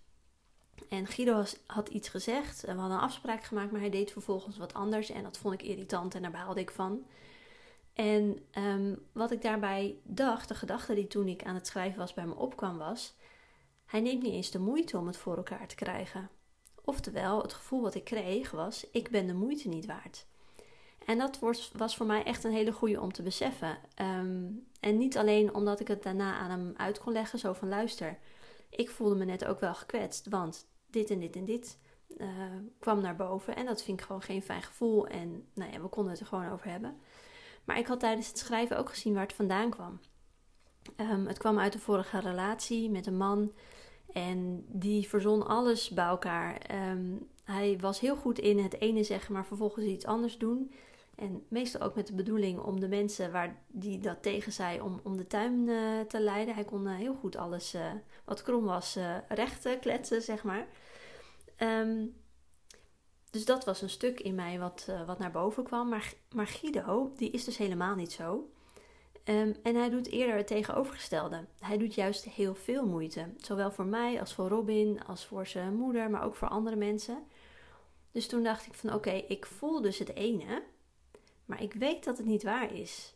En 0.89 1.07
Guido 1.07 1.43
had 1.65 1.89
iets 1.89 2.09
gezegd. 2.09 2.61
We 2.61 2.71
hadden 2.71 2.97
een 2.97 3.03
afspraak 3.03 3.43
gemaakt, 3.43 3.71
maar 3.71 3.79
hij 3.79 3.89
deed 3.89 4.11
vervolgens 4.11 4.57
wat 4.57 4.73
anders. 4.73 5.09
En 5.09 5.23
dat 5.23 5.37
vond 5.37 5.53
ik 5.53 5.63
irritant 5.63 6.15
en 6.15 6.21
daar 6.21 6.31
behaalde 6.31 6.61
ik 6.61 6.71
van. 6.71 7.05
En 7.93 8.45
ehm, 8.51 8.95
wat 9.11 9.31
ik 9.31 9.41
daarbij 9.41 9.95
dacht, 10.03 10.47
de 10.47 10.55
gedachte 10.55 10.93
die 10.93 11.07
toen 11.07 11.27
ik 11.27 11.43
aan 11.43 11.55
het 11.55 11.67
schrijven 11.67 11.99
was 11.99 12.13
bij 12.13 12.25
me 12.25 12.35
opkwam, 12.35 12.77
was: 12.77 13.15
hij 13.85 14.01
neemt 14.01 14.23
niet 14.23 14.33
eens 14.33 14.51
de 14.51 14.59
moeite 14.59 14.97
om 14.97 15.07
het 15.07 15.17
voor 15.17 15.37
elkaar 15.37 15.67
te 15.67 15.75
krijgen. 15.75 16.29
Oftewel, 16.89 17.41
het 17.41 17.53
gevoel 17.53 17.81
wat 17.81 17.95
ik 17.95 18.03
kreeg 18.03 18.51
was: 18.51 18.89
ik 18.91 19.09
ben 19.09 19.27
de 19.27 19.33
moeite 19.33 19.67
niet 19.67 19.85
waard. 19.85 20.25
En 21.05 21.17
dat 21.17 21.39
was 21.73 21.95
voor 21.95 22.05
mij 22.05 22.23
echt 22.23 22.43
een 22.43 22.51
hele 22.51 22.71
goede 22.71 23.01
om 23.01 23.13
te 23.13 23.21
beseffen. 23.21 23.77
Ehm, 23.95 24.45
en 24.79 24.97
niet 24.97 25.17
alleen 25.17 25.53
omdat 25.53 25.79
ik 25.79 25.87
het 25.87 26.03
daarna 26.03 26.33
aan 26.33 26.49
hem 26.49 26.73
uit 26.77 26.99
kon 26.99 27.13
leggen, 27.13 27.39
zo 27.39 27.53
van 27.53 27.67
luister. 27.67 28.17
Ik 28.69 28.89
voelde 28.89 29.15
me 29.15 29.25
net 29.25 29.45
ook 29.45 29.59
wel 29.59 29.75
gekwetst, 29.75 30.27
want 30.29 30.67
dit 30.89 31.09
en 31.09 31.19
dit 31.19 31.35
en 31.35 31.45
dit 31.45 31.77
uh, 32.17 32.27
kwam 32.79 33.01
naar 33.01 33.15
boven. 33.15 33.55
En 33.55 33.65
dat 33.65 33.83
vind 33.83 33.99
ik 33.99 34.05
gewoon 34.05 34.21
geen 34.21 34.41
fijn 34.41 34.63
gevoel. 34.63 35.07
En 35.07 35.47
nou 35.53 35.71
ja, 35.71 35.81
we 35.81 35.87
konden 35.87 36.11
het 36.11 36.21
er 36.21 36.27
gewoon 36.27 36.51
over 36.51 36.69
hebben. 36.69 36.97
Maar 37.63 37.77
ik 37.77 37.87
had 37.87 37.99
tijdens 37.99 38.27
het 38.27 38.37
schrijven 38.37 38.77
ook 38.77 38.89
gezien 38.89 39.13
waar 39.13 39.23
het 39.23 39.33
vandaan 39.33 39.69
kwam. 39.69 39.99
Um, 40.97 41.27
het 41.27 41.37
kwam 41.37 41.59
uit 41.59 41.73
de 41.73 41.79
vorige 41.79 42.19
relatie 42.19 42.89
met 42.89 43.05
een 43.05 43.17
man. 43.17 43.51
En 44.13 44.65
die 44.67 45.07
verzon 45.07 45.47
alles 45.47 45.89
bij 45.89 46.05
elkaar. 46.05 46.61
Um, 46.91 47.27
hij 47.43 47.77
was 47.79 47.99
heel 47.99 48.15
goed 48.15 48.39
in 48.39 48.59
het 48.59 48.79
ene 48.81 49.03
zeggen, 49.03 49.33
maar 49.33 49.45
vervolgens 49.45 49.85
iets 49.85 50.05
anders 50.05 50.37
doen. 50.37 50.71
En 51.15 51.45
meestal 51.47 51.81
ook 51.81 51.95
met 51.95 52.07
de 52.07 52.15
bedoeling 52.15 52.59
om 52.59 52.79
de 52.79 52.87
mensen 52.87 53.31
waar 53.31 53.55
die 53.67 53.99
dat 53.99 54.21
tegen 54.21 54.51
zei, 54.51 54.81
om, 54.81 54.99
om 55.03 55.17
de 55.17 55.27
tuin 55.27 55.67
uh, 55.67 55.99
te 56.01 56.21
leiden. 56.21 56.53
Hij 56.53 56.63
kon 56.63 56.87
uh, 56.87 56.95
heel 56.95 57.15
goed 57.15 57.35
alles 57.35 57.75
uh, 57.75 57.81
wat 58.25 58.41
krom 58.41 58.63
was 58.63 58.97
recht 59.27 59.79
kletsen, 59.79 60.21
zeg 60.21 60.43
maar. 60.43 60.67
Um, 61.57 62.13
dus 63.29 63.45
dat 63.45 63.65
was 63.65 63.81
een 63.81 63.89
stuk 63.89 64.19
in 64.19 64.35
mij 64.35 64.59
wat, 64.59 64.91
wat 65.05 65.19
naar 65.19 65.31
boven 65.31 65.63
kwam. 65.63 65.89
Maar, 65.89 66.13
maar 66.33 66.47
Guido, 66.47 67.11
die 67.15 67.31
is 67.31 67.43
dus 67.43 67.57
helemaal 67.57 67.95
niet 67.95 68.11
zo. 68.11 68.49
Um, 69.29 69.55
en 69.63 69.75
hij 69.75 69.89
doet 69.89 70.07
eerder 70.07 70.35
het 70.35 70.47
tegenovergestelde. 70.47 71.45
Hij 71.59 71.77
doet 71.77 71.93
juist 71.93 72.23
heel 72.23 72.55
veel 72.55 72.85
moeite. 72.85 73.29
Zowel 73.37 73.71
voor 73.71 73.85
mij 73.85 74.19
als 74.19 74.33
voor 74.33 74.47
Robin, 74.47 75.05
als 75.05 75.25
voor 75.25 75.47
zijn 75.47 75.75
moeder, 75.75 76.09
maar 76.09 76.23
ook 76.23 76.35
voor 76.35 76.47
andere 76.47 76.75
mensen. 76.75 77.23
Dus 78.11 78.27
toen 78.27 78.43
dacht 78.43 78.65
ik 78.65 78.73
van 78.73 78.93
oké, 78.93 79.11
ik 79.11 79.45
voel 79.45 79.81
dus 79.81 79.99
het 79.99 80.15
ene. 80.15 80.63
Maar 81.45 81.63
ik 81.63 81.73
weet 81.73 82.03
dat 82.03 82.17
het 82.17 82.25
niet 82.25 82.43
waar 82.43 82.73
is. 82.73 83.13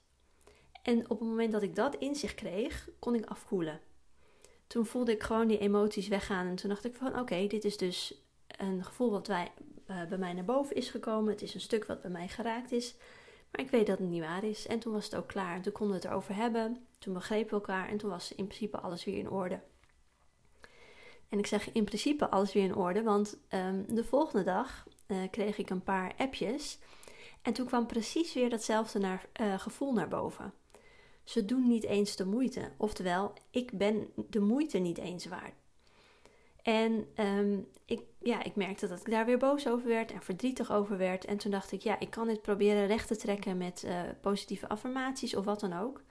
En 0.81 1.09
op 1.09 1.19
het 1.19 1.27
moment 1.27 1.51
dat 1.51 1.61
ik 1.61 1.75
dat 1.75 1.95
inzicht 1.95 2.35
kreeg, 2.35 2.89
kon 2.99 3.15
ik 3.15 3.25
afkoelen. 3.25 3.79
Toen 4.67 4.85
voelde 4.85 5.11
ik 5.11 5.23
gewoon 5.23 5.47
die 5.47 5.59
emoties 5.59 6.07
weggaan. 6.07 6.47
En 6.47 6.55
toen 6.55 6.69
dacht 6.69 6.85
ik 6.85 6.95
van 6.95 7.19
oké, 7.19 7.47
dit 7.47 7.63
is 7.63 7.77
dus 7.77 8.21
een 8.47 8.83
gevoel 8.83 9.11
wat 9.11 9.29
uh, 9.29 9.45
bij 9.85 10.17
mij 10.17 10.33
naar 10.33 10.45
boven 10.45 10.75
is 10.75 10.89
gekomen. 10.89 11.31
Het 11.31 11.41
is 11.41 11.53
een 11.53 11.61
stuk 11.61 11.85
wat 11.85 12.01
bij 12.01 12.11
mij 12.11 12.27
geraakt 12.27 12.71
is. 12.71 12.95
Maar 13.53 13.65
ik 13.65 13.71
weet 13.71 13.87
dat 13.87 13.99
het 13.99 14.09
niet 14.09 14.21
waar 14.21 14.43
is. 14.43 14.67
En 14.67 14.79
toen 14.79 14.93
was 14.93 15.05
het 15.05 15.15
ook 15.15 15.27
klaar. 15.27 15.55
En 15.55 15.61
toen 15.61 15.71
konden 15.71 15.95
we 15.95 16.01
het 16.01 16.11
erover 16.11 16.35
hebben. 16.35 16.87
Toen 16.99 17.13
begrepen 17.13 17.49
we 17.49 17.55
elkaar. 17.55 17.89
En 17.89 17.97
toen 17.97 18.09
was 18.09 18.35
in 18.35 18.45
principe 18.45 18.79
alles 18.79 19.05
weer 19.05 19.17
in 19.17 19.29
orde. 19.29 19.59
En 21.29 21.39
ik 21.39 21.47
zeg 21.47 21.71
in 21.71 21.83
principe 21.83 22.29
alles 22.29 22.53
weer 22.53 22.63
in 22.63 22.75
orde. 22.75 23.03
Want 23.03 23.37
um, 23.49 23.85
de 23.95 24.03
volgende 24.03 24.43
dag 24.43 24.87
uh, 25.07 25.17
kreeg 25.31 25.57
ik 25.57 25.69
een 25.69 25.83
paar 25.83 26.13
appjes 26.17 26.79
en 27.43 27.53
toen 27.53 27.65
kwam 27.65 27.87
precies 27.87 28.33
weer 28.33 28.49
datzelfde 28.49 28.99
naar, 28.99 29.25
uh, 29.41 29.59
gevoel 29.59 29.93
naar 29.93 30.07
boven. 30.07 30.53
Ze 31.23 31.45
doen 31.45 31.67
niet 31.67 31.83
eens 31.83 32.15
de 32.15 32.25
moeite. 32.25 32.71
Oftewel, 32.77 33.33
ik 33.49 33.77
ben 33.77 34.07
de 34.29 34.39
moeite 34.39 34.77
niet 34.77 34.97
eens 34.97 35.25
waard. 35.25 35.53
En 36.63 37.07
um, 37.17 37.67
ik, 37.85 38.01
ja, 38.19 38.43
ik 38.43 38.55
merkte 38.55 38.87
dat 38.87 38.99
ik 38.99 39.09
daar 39.09 39.25
weer 39.25 39.37
boos 39.37 39.67
over 39.67 39.87
werd 39.87 40.11
en 40.11 40.21
verdrietig 40.21 40.71
over 40.71 40.97
werd. 40.97 41.25
En 41.25 41.37
toen 41.37 41.51
dacht 41.51 41.71
ik, 41.71 41.81
ja, 41.81 41.99
ik 41.99 42.09
kan 42.09 42.27
dit 42.27 42.41
proberen 42.41 42.87
recht 42.87 43.07
te 43.07 43.15
trekken 43.15 43.57
met 43.57 43.83
uh, 43.85 44.01
positieve 44.21 44.69
affirmaties 44.69 45.35
of 45.35 45.45
wat 45.45 45.59
dan 45.59 45.79
ook. 45.79 46.01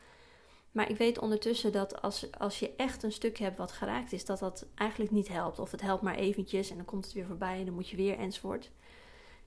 Maar 0.72 0.90
ik 0.90 0.96
weet 0.96 1.19
ondertussen 1.19 1.72
dat 1.72 2.02
als, 2.02 2.38
als 2.38 2.58
je 2.58 2.72
echt 2.76 3.02
een 3.02 3.12
stuk 3.12 3.38
hebt 3.38 3.56
wat 3.56 3.72
geraakt 3.72 4.12
is, 4.12 4.25
dat 4.25 4.38
dat 4.38 4.66
eigenlijk 4.75 5.10
niet 5.10 5.28
helpt. 5.28 5.58
Of 5.58 5.70
het 5.70 5.81
helpt 5.81 6.02
maar 6.02 6.14
eventjes 6.14 6.70
en 6.70 6.76
dan 6.76 6.84
komt 6.84 7.05
het 7.05 7.14
weer 7.14 7.26
voorbij 7.26 7.58
en 7.58 7.64
dan 7.64 7.75
moet 7.75 7.88
je 7.88 7.96
weer 7.96 8.19
enzovoort. 8.19 8.70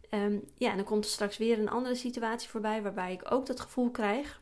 Um, 0.09 0.43
ja, 0.55 0.69
en 0.69 0.75
dan 0.75 0.85
komt 0.85 1.03
er 1.03 1.09
straks 1.09 1.37
weer 1.37 1.59
een 1.59 1.69
andere 1.69 1.95
situatie 1.95 2.49
voorbij 2.49 2.81
waarbij 2.81 3.13
ik 3.13 3.31
ook 3.31 3.45
dat 3.45 3.59
gevoel 3.59 3.91
krijg. 3.91 4.41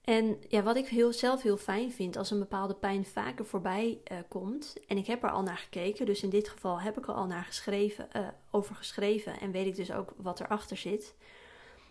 En 0.00 0.38
ja, 0.48 0.62
wat 0.62 0.76
ik 0.76 0.86
heel, 0.86 1.12
zelf 1.12 1.42
heel 1.42 1.56
fijn 1.56 1.92
vind 1.92 2.16
als 2.16 2.30
een 2.30 2.38
bepaalde 2.38 2.74
pijn 2.74 3.04
vaker 3.04 3.46
voorbij 3.46 4.00
uh, 4.12 4.18
komt. 4.28 4.76
En 4.86 4.96
ik 4.96 5.06
heb 5.06 5.22
er 5.22 5.30
al 5.30 5.42
naar 5.42 5.56
gekeken, 5.56 6.06
dus 6.06 6.22
in 6.22 6.30
dit 6.30 6.48
geval 6.48 6.80
heb 6.80 6.98
ik 6.98 7.06
er 7.06 7.14
al 7.14 7.26
naar 7.26 7.44
geschreven, 7.44 8.08
uh, 8.16 8.28
over 8.50 8.74
geschreven. 8.74 9.40
En 9.40 9.50
weet 9.50 9.66
ik 9.66 9.76
dus 9.76 9.92
ook 9.92 10.14
wat 10.16 10.40
erachter 10.40 10.76
zit. 10.76 11.14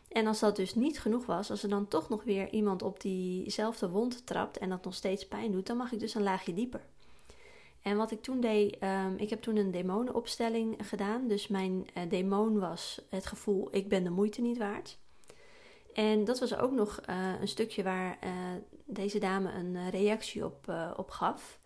En 0.10 0.28
als 0.28 0.40
dat 0.40 0.56
dus 0.56 0.76
niet 0.76 1.00
genoeg 1.00 1.26
was, 1.26 1.52
als 1.52 1.64
er 1.64 1.70
dan 1.70 1.88
toch 1.88 2.10
nog 2.10 2.24
weer 2.24 2.50
iemand 2.50 2.82
op 2.82 3.02
diezelfde 3.02 3.90
wond 3.90 4.26
trapt 4.26 4.58
en 4.58 4.70
dat 4.70 4.84
nog 4.84 4.94
steeds 4.94 5.28
pijn 5.28 5.52
doet, 5.52 5.68
dan 5.68 5.78
mag 5.78 5.92
ik 5.92 6.00
dus 6.00 6.16
een 6.16 6.24
laagje 6.24 6.54
dieper. 6.54 6.82
En 7.82 7.98
wat 7.98 8.12
ik 8.12 8.22
toen 8.22 8.40
deed, 8.40 8.78
um, 8.84 9.18
ik 9.18 9.30
heb 9.30 9.42
toen 9.42 9.56
een 9.56 9.72
demonenopstelling 9.72 10.78
gedaan. 10.82 11.28
Dus 11.28 11.48
mijn 11.48 11.88
uh, 11.98 12.04
demon 12.10 12.60
was 12.60 13.02
het 13.10 13.26
gevoel, 13.26 13.68
ik 13.72 13.90
ben 13.90 14.04
de 14.04 14.10
moeite 14.10 14.42
niet 14.42 14.58
waard. 14.58 14.98
En 16.00 16.24
dat 16.24 16.40
was 16.40 16.56
ook 16.56 16.72
nog 16.72 17.00
uh, 17.10 17.34
een 17.42 17.48
stukje 17.48 17.84
waar 17.84 18.18
uh, 18.24 18.32
deze 18.86 19.20
dame 19.20 19.52
een 19.52 19.90
reactie 19.90 20.46
op, 20.46 20.74
op 20.98 21.10
gaf. 21.10 21.60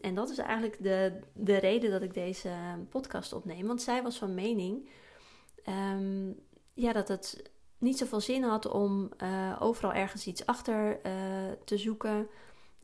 En 0.00 0.14
dat 0.14 0.30
is 0.30 0.38
eigenlijk 0.38 0.82
de, 0.82 1.20
de 1.34 1.56
reden 1.56 1.90
dat 1.90 2.02
ik 2.02 2.14
deze 2.14 2.50
podcast 2.88 3.32
opneem. 3.32 3.66
Want 3.66 3.82
zij 3.82 4.02
was 4.02 4.18
van 4.18 4.34
mening 4.34 4.88
um, 5.92 6.40
ja, 6.74 6.92
dat 6.92 7.08
het 7.08 7.50
niet 7.78 7.98
zoveel 7.98 8.20
zin 8.20 8.42
had 8.42 8.66
om 8.66 9.10
overal 9.58 9.92
ergens 9.92 10.26
iets 10.26 10.46
achter 10.46 11.00
te 11.64 11.78
zoeken. 11.78 12.28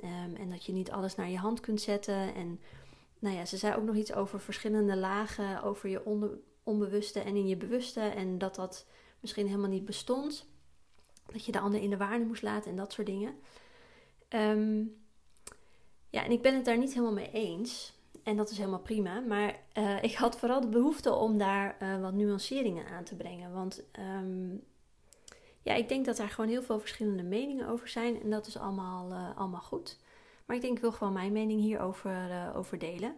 Um, 0.04 0.36
en 0.36 0.50
dat 0.50 0.64
je 0.64 0.72
niet 0.72 0.90
alles 0.90 1.14
naar 1.14 1.30
je 1.30 1.38
hand 1.38 1.60
kunt 1.60 1.80
zetten. 1.80 2.34
En 2.34 2.60
nou 3.18 3.36
ja, 3.36 3.44
ze 3.44 3.56
zei 3.56 3.76
ook 3.76 3.84
nog 3.84 3.96
iets 3.96 4.12
over 4.12 4.40
verschillende 4.40 4.96
lagen, 4.96 5.62
over 5.62 5.88
je 5.88 6.04
onbewuste 6.62 7.20
en 7.20 7.36
in 7.36 7.48
je 7.48 7.56
bewuste. 7.56 8.00
En 8.00 8.38
dat 8.38 8.54
dat 8.54 8.86
misschien 9.20 9.46
helemaal 9.46 9.70
niet 9.70 9.84
bestond. 9.84 10.54
Dat 11.32 11.44
je 11.44 11.52
de 11.52 11.60
ander 11.60 11.82
in 11.82 11.90
de 11.90 11.96
waarde 11.96 12.24
moest 12.24 12.42
laten 12.42 12.70
en 12.70 12.76
dat 12.76 12.92
soort 12.92 13.06
dingen. 13.06 13.34
Um, 14.28 14.96
ja, 16.10 16.24
en 16.24 16.30
ik 16.30 16.42
ben 16.42 16.54
het 16.54 16.64
daar 16.64 16.78
niet 16.78 16.92
helemaal 16.92 17.12
mee 17.12 17.30
eens. 17.30 17.94
En 18.22 18.36
dat 18.36 18.50
is 18.50 18.58
helemaal 18.58 18.80
prima. 18.80 19.20
Maar 19.20 19.56
uh, 19.74 20.02
ik 20.02 20.14
had 20.14 20.38
vooral 20.38 20.60
de 20.60 20.68
behoefte 20.68 21.12
om 21.14 21.38
daar 21.38 21.76
uh, 21.82 22.00
wat 22.00 22.12
nuanceringen 22.12 22.86
aan 22.86 23.04
te 23.04 23.14
brengen. 23.14 23.52
Want 23.52 23.82
um, 23.98 24.64
ja, 25.62 25.74
ik 25.74 25.88
denk 25.88 26.04
dat 26.04 26.16
daar 26.16 26.28
gewoon 26.28 26.50
heel 26.50 26.62
veel 26.62 26.80
verschillende 26.80 27.22
meningen 27.22 27.68
over 27.68 27.88
zijn. 27.88 28.22
En 28.22 28.30
dat 28.30 28.46
is 28.46 28.56
allemaal, 28.56 29.10
uh, 29.10 29.36
allemaal 29.36 29.60
goed. 29.60 29.98
Maar 30.44 30.56
ik 30.56 30.62
denk, 30.62 30.74
ik 30.74 30.82
wil 30.82 30.92
gewoon 30.92 31.12
mijn 31.12 31.32
mening 31.32 31.60
hierover 31.60 32.52
over 32.54 32.78
delen. 32.78 33.16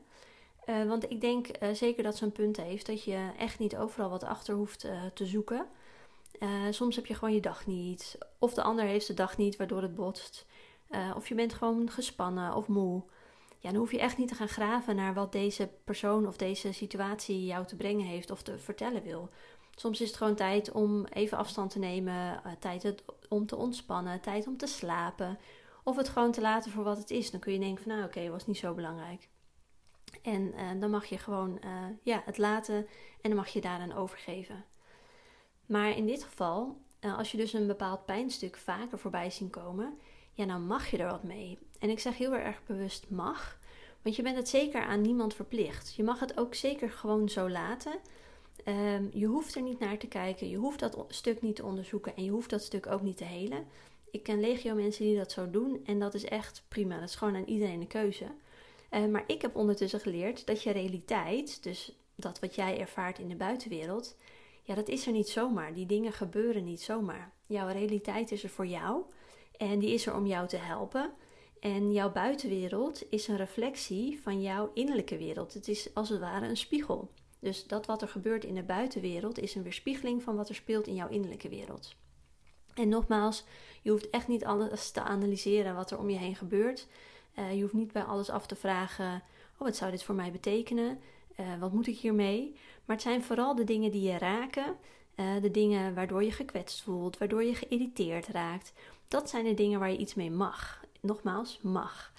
Want 0.86 1.10
ik 1.10 1.20
denk 1.20 1.46
zeker 1.72 2.02
dat 2.02 2.16
ze 2.16 2.24
een 2.24 2.32
punt 2.32 2.56
heeft 2.56 2.86
dat 2.86 3.04
je 3.04 3.30
echt 3.38 3.58
niet 3.58 3.76
overal 3.76 4.10
wat 4.10 4.24
achter 4.24 4.54
hoeft 4.54 4.80
te 5.14 5.26
zoeken. 5.26 5.66
Soms 6.70 6.96
heb 6.96 7.06
je 7.06 7.14
gewoon 7.14 7.34
je 7.34 7.40
dag 7.40 7.66
niet. 7.66 8.18
Of 8.38 8.54
de 8.54 8.62
ander 8.62 8.84
heeft 8.84 9.06
de 9.06 9.14
dag 9.14 9.36
niet, 9.36 9.56
waardoor 9.56 9.82
het 9.82 9.94
botst. 9.94 10.46
of 11.16 11.28
je 11.28 11.34
bent 11.34 11.54
gewoon 11.54 11.90
gespannen 11.90 12.54
of 12.54 12.68
moe. 12.68 13.02
Ja, 13.58 13.70
dan 13.70 13.78
hoef 13.78 13.90
je 13.90 14.00
echt 14.00 14.18
niet 14.18 14.28
te 14.28 14.34
gaan 14.34 14.48
graven 14.48 14.96
naar 14.96 15.14
wat 15.14 15.32
deze 15.32 15.70
persoon 15.84 16.26
of 16.26 16.36
deze 16.36 16.72
situatie 16.72 17.44
jou 17.44 17.66
te 17.66 17.76
brengen 17.76 18.06
heeft 18.06 18.30
of 18.30 18.42
te 18.42 18.58
vertellen 18.58 19.02
wil. 19.02 19.30
Soms 19.74 20.00
is 20.00 20.08
het 20.08 20.16
gewoon 20.16 20.34
tijd 20.34 20.72
om 20.72 21.04
even 21.04 21.38
afstand 21.38 21.70
te 21.70 21.78
nemen, 21.78 22.42
tijd 22.58 23.02
om 23.28 23.46
te 23.46 23.56
ontspannen, 23.56 24.20
tijd 24.20 24.46
om 24.46 24.56
te 24.56 24.66
slapen. 24.66 25.38
Of 25.84 25.96
het 25.96 26.08
gewoon 26.08 26.32
te 26.32 26.40
laten 26.40 26.70
voor 26.70 26.84
wat 26.84 26.98
het 26.98 27.10
is. 27.10 27.30
Dan 27.30 27.40
kun 27.40 27.52
je 27.52 27.58
denken 27.58 27.82
van 27.82 27.92
nou 27.92 28.04
oké, 28.04 28.18
okay, 28.18 28.30
was 28.30 28.46
niet 28.46 28.58
zo 28.58 28.74
belangrijk. 28.74 29.28
En 30.22 30.80
dan 30.80 30.90
mag 30.90 31.04
je 31.04 31.18
gewoon 31.18 31.60
ja, 32.02 32.22
het 32.24 32.38
laten 32.38 32.76
en 33.20 33.30
dan 33.30 33.34
mag 33.34 33.48
je 33.48 33.60
daaraan 33.60 33.92
overgeven. 33.92 34.64
Maar 35.68 35.96
in 35.96 36.06
dit 36.06 36.24
geval, 36.24 36.76
uh, 37.00 37.18
als 37.18 37.30
je 37.30 37.36
dus 37.36 37.52
een 37.52 37.66
bepaald 37.66 38.04
pijnstuk 38.04 38.56
vaker 38.56 38.98
voorbij 38.98 39.30
zien 39.30 39.50
komen, 39.50 39.98
ja, 40.32 40.46
dan 40.46 40.66
mag 40.66 40.90
je 40.90 40.96
er 40.96 41.10
wat 41.10 41.22
mee. 41.22 41.58
En 41.78 41.90
ik 41.90 41.98
zeg 41.98 42.16
heel 42.16 42.34
erg 42.34 42.60
bewust 42.66 43.10
mag, 43.10 43.58
want 44.02 44.16
je 44.16 44.22
bent 44.22 44.36
het 44.36 44.48
zeker 44.48 44.82
aan 44.82 45.00
niemand 45.00 45.34
verplicht. 45.34 45.94
Je 45.94 46.02
mag 46.02 46.20
het 46.20 46.38
ook 46.38 46.54
zeker 46.54 46.90
gewoon 46.90 47.28
zo 47.28 47.48
laten. 47.48 47.92
Ehm, 48.64 49.04
je 49.12 49.26
hoeft 49.26 49.54
er 49.54 49.62
niet 49.62 49.78
naar 49.78 49.98
te 49.98 50.06
kijken, 50.06 50.48
je 50.48 50.56
hoeft 50.56 50.78
dat 50.78 51.04
stuk 51.08 51.42
niet 51.42 51.56
te 51.56 51.64
onderzoeken 51.64 52.16
en 52.16 52.24
je 52.24 52.30
hoeft 52.30 52.50
dat 52.50 52.62
stuk 52.62 52.86
ook 52.86 53.02
niet 53.02 53.16
te 53.16 53.24
helen. 53.24 53.66
Ik 54.10 54.22
ken 54.22 54.40
legio 54.40 54.74
mensen 54.74 55.04
die 55.04 55.16
dat 55.16 55.32
zo 55.32 55.50
doen 55.50 55.80
en 55.84 55.98
dat 55.98 56.14
is 56.14 56.24
echt 56.24 56.62
prima. 56.68 56.98
Dat 56.98 57.08
is 57.08 57.14
gewoon 57.14 57.36
aan 57.36 57.44
iedereen 57.44 57.80
een 57.80 57.86
keuze. 57.86 58.26
Uh, 58.90 59.06
maar 59.06 59.24
ik 59.26 59.42
heb 59.42 59.56
ondertussen 59.56 60.00
geleerd 60.00 60.46
dat 60.46 60.62
je 60.62 60.70
realiteit, 60.70 61.62
dus 61.62 61.96
dat 62.14 62.38
wat 62.38 62.54
jij 62.54 62.80
ervaart 62.80 63.18
in 63.18 63.28
de 63.28 63.36
buitenwereld, 63.36 64.16
ja, 64.68 64.74
dat 64.74 64.88
is 64.88 65.06
er 65.06 65.12
niet 65.12 65.28
zomaar. 65.28 65.74
Die 65.74 65.86
dingen 65.86 66.12
gebeuren 66.12 66.64
niet 66.64 66.82
zomaar. 66.82 67.32
Jouw 67.46 67.68
realiteit 67.68 68.32
is 68.32 68.42
er 68.42 68.48
voor 68.48 68.66
jou 68.66 69.02
en 69.56 69.78
die 69.78 69.90
is 69.90 70.06
er 70.06 70.14
om 70.14 70.26
jou 70.26 70.48
te 70.48 70.56
helpen. 70.56 71.12
En 71.60 71.92
jouw 71.92 72.12
buitenwereld 72.12 73.02
is 73.10 73.28
een 73.28 73.36
reflectie 73.36 74.20
van 74.22 74.42
jouw 74.42 74.70
innerlijke 74.74 75.16
wereld. 75.16 75.54
Het 75.54 75.68
is 75.68 75.94
als 75.94 76.08
het 76.08 76.20
ware 76.20 76.46
een 76.46 76.56
spiegel. 76.56 77.10
Dus 77.38 77.66
dat 77.66 77.86
wat 77.86 78.02
er 78.02 78.08
gebeurt 78.08 78.44
in 78.44 78.54
de 78.54 78.62
buitenwereld 78.62 79.38
is 79.38 79.54
een 79.54 79.62
weerspiegeling 79.62 80.22
van 80.22 80.36
wat 80.36 80.48
er 80.48 80.54
speelt 80.54 80.86
in 80.86 80.94
jouw 80.94 81.08
innerlijke 81.08 81.48
wereld. 81.48 81.96
En 82.74 82.88
nogmaals, 82.88 83.44
je 83.82 83.90
hoeft 83.90 84.10
echt 84.10 84.28
niet 84.28 84.44
alles 84.44 84.90
te 84.90 85.00
analyseren 85.00 85.74
wat 85.74 85.90
er 85.90 85.98
om 85.98 86.10
je 86.10 86.18
heen 86.18 86.36
gebeurt. 86.36 86.86
Uh, 87.38 87.54
je 87.54 87.60
hoeft 87.60 87.72
niet 87.72 87.92
bij 87.92 88.02
alles 88.02 88.30
af 88.30 88.46
te 88.46 88.56
vragen: 88.56 89.22
oh, 89.54 89.58
wat 89.58 89.76
zou 89.76 89.90
dit 89.90 90.02
voor 90.02 90.14
mij 90.14 90.32
betekenen? 90.32 90.98
Uh, 91.40 91.58
wat 91.60 91.72
moet 91.72 91.86
ik 91.86 91.98
hiermee? 91.98 92.56
Maar 92.88 92.96
het 92.96 93.06
zijn 93.06 93.22
vooral 93.22 93.54
de 93.54 93.64
dingen 93.64 93.90
die 93.90 94.02
je 94.02 94.18
raken, 94.18 94.76
uh, 95.16 95.42
de 95.42 95.50
dingen 95.50 95.94
waardoor 95.94 96.24
je 96.24 96.32
gekwetst 96.32 96.82
voelt, 96.82 97.18
waardoor 97.18 97.44
je 97.44 97.54
geïrriteerd 97.54 98.26
raakt. 98.26 98.72
Dat 99.08 99.30
zijn 99.30 99.44
de 99.44 99.54
dingen 99.54 99.78
waar 99.78 99.90
je 99.90 99.96
iets 99.96 100.14
mee 100.14 100.30
mag. 100.30 100.84
Nogmaals, 101.00 101.58
mag. 101.62 102.12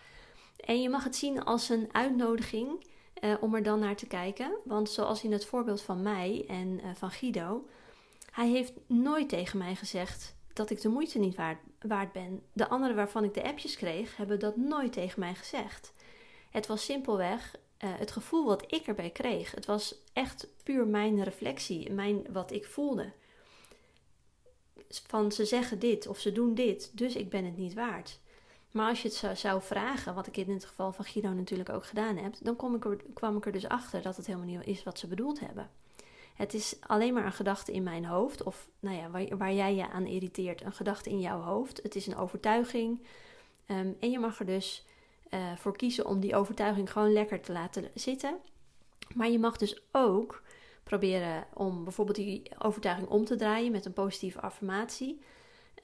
En 0.55 0.81
je 0.81 0.89
mag 0.89 1.03
het 1.03 1.15
zien 1.15 1.43
als 1.43 1.69
een 1.69 1.89
uitnodiging 1.91 2.85
uh, 3.23 3.33
om 3.39 3.55
er 3.55 3.63
dan 3.63 3.79
naar 3.79 3.95
te 3.95 4.07
kijken. 4.07 4.51
Want 4.65 4.89
zoals 4.89 5.23
in 5.23 5.31
het 5.31 5.45
voorbeeld 5.45 5.81
van 5.81 6.01
mij 6.01 6.45
en 6.47 6.81
van 6.95 7.11
Guido, 7.11 7.65
hij 8.31 8.49
heeft 8.49 8.73
nooit 8.87 9.29
tegen 9.29 9.57
mij 9.57 9.75
gezegd: 9.75 10.35
dat 10.53 10.69
ik 10.69 10.81
de 10.81 10.89
moeite 10.89 11.19
niet 11.19 11.35
waard, 11.35 11.59
waard 11.79 12.11
ben. 12.11 12.41
De 12.53 12.69
anderen 12.69 12.95
waarvan 12.95 13.23
ik 13.23 13.33
de 13.33 13.43
appjes 13.43 13.75
kreeg, 13.75 14.17
hebben 14.17 14.39
dat 14.39 14.57
nooit 14.57 14.93
tegen 14.93 15.19
mij 15.19 15.35
gezegd. 15.35 15.93
Het 16.49 16.67
was 16.67 16.85
simpelweg 16.85 17.55
uh, 17.83 17.89
het 17.97 18.11
gevoel 18.11 18.45
wat 18.45 18.73
ik 18.73 18.87
erbij 18.87 19.09
kreeg. 19.09 19.51
Het 19.51 19.65
was 19.65 19.95
echt 20.13 20.47
puur 20.63 20.87
mijn 20.87 21.23
reflectie, 21.23 21.91
mijn, 21.91 22.25
wat 22.31 22.51
ik 22.51 22.65
voelde. 22.65 23.11
Van 24.89 25.31
ze 25.31 25.45
zeggen 25.45 25.79
dit 25.79 26.07
of 26.07 26.19
ze 26.19 26.31
doen 26.31 26.53
dit, 26.53 26.97
dus 26.97 27.15
ik 27.15 27.29
ben 27.29 27.45
het 27.45 27.57
niet 27.57 27.73
waard. 27.73 28.19
Maar 28.71 28.89
als 28.89 29.01
je 29.01 29.07
het 29.07 29.17
zou, 29.17 29.35
zou 29.35 29.61
vragen, 29.61 30.15
wat 30.15 30.27
ik 30.27 30.37
in 30.37 30.53
het 30.53 30.65
geval 30.65 30.93
van 30.93 31.05
Guido 31.05 31.29
natuurlijk 31.29 31.69
ook 31.69 31.85
gedaan 31.85 32.17
heb, 32.17 32.33
dan 32.41 32.55
kom 32.55 32.75
ik 32.75 32.85
er, 32.85 32.97
kwam 33.13 33.37
ik 33.37 33.45
er 33.45 33.51
dus 33.51 33.67
achter 33.67 34.01
dat 34.01 34.17
het 34.17 34.25
helemaal 34.25 34.47
niet 34.47 34.65
is 34.65 34.83
wat 34.83 34.99
ze 34.99 35.07
bedoeld 35.07 35.39
hebben. 35.39 35.69
Het 36.35 36.53
is 36.53 36.75
alleen 36.79 37.13
maar 37.13 37.25
een 37.25 37.31
gedachte 37.31 37.71
in 37.71 37.83
mijn 37.83 38.05
hoofd, 38.05 38.43
of 38.43 38.69
nou 38.79 38.97
ja, 38.97 39.09
waar, 39.09 39.37
waar 39.37 39.53
jij 39.53 39.75
je 39.75 39.89
aan 39.89 40.05
irriteert, 40.05 40.61
een 40.61 40.73
gedachte 40.73 41.09
in 41.09 41.19
jouw 41.19 41.41
hoofd. 41.41 41.79
Het 41.83 41.95
is 41.95 42.07
een 42.07 42.17
overtuiging. 42.17 43.01
Um, 43.67 43.97
en 43.99 44.11
je 44.11 44.19
mag 44.19 44.39
er 44.39 44.45
dus 44.45 44.85
uh, 45.29 45.55
voor 45.55 45.77
kiezen 45.77 46.05
om 46.05 46.19
die 46.19 46.35
overtuiging 46.35 46.91
gewoon 46.91 47.13
lekker 47.13 47.41
te 47.41 47.51
laten 47.51 47.89
zitten. 47.93 48.37
Maar 49.15 49.29
je 49.29 49.39
mag 49.39 49.57
dus 49.57 49.81
ook 49.91 50.43
proberen 50.83 51.45
om 51.53 51.83
bijvoorbeeld 51.83 52.17
die 52.17 52.51
overtuiging 52.57 53.07
om 53.07 53.25
te 53.25 53.35
draaien 53.35 53.71
met 53.71 53.85
een 53.85 53.93
positieve 53.93 54.41
affirmatie. 54.41 55.21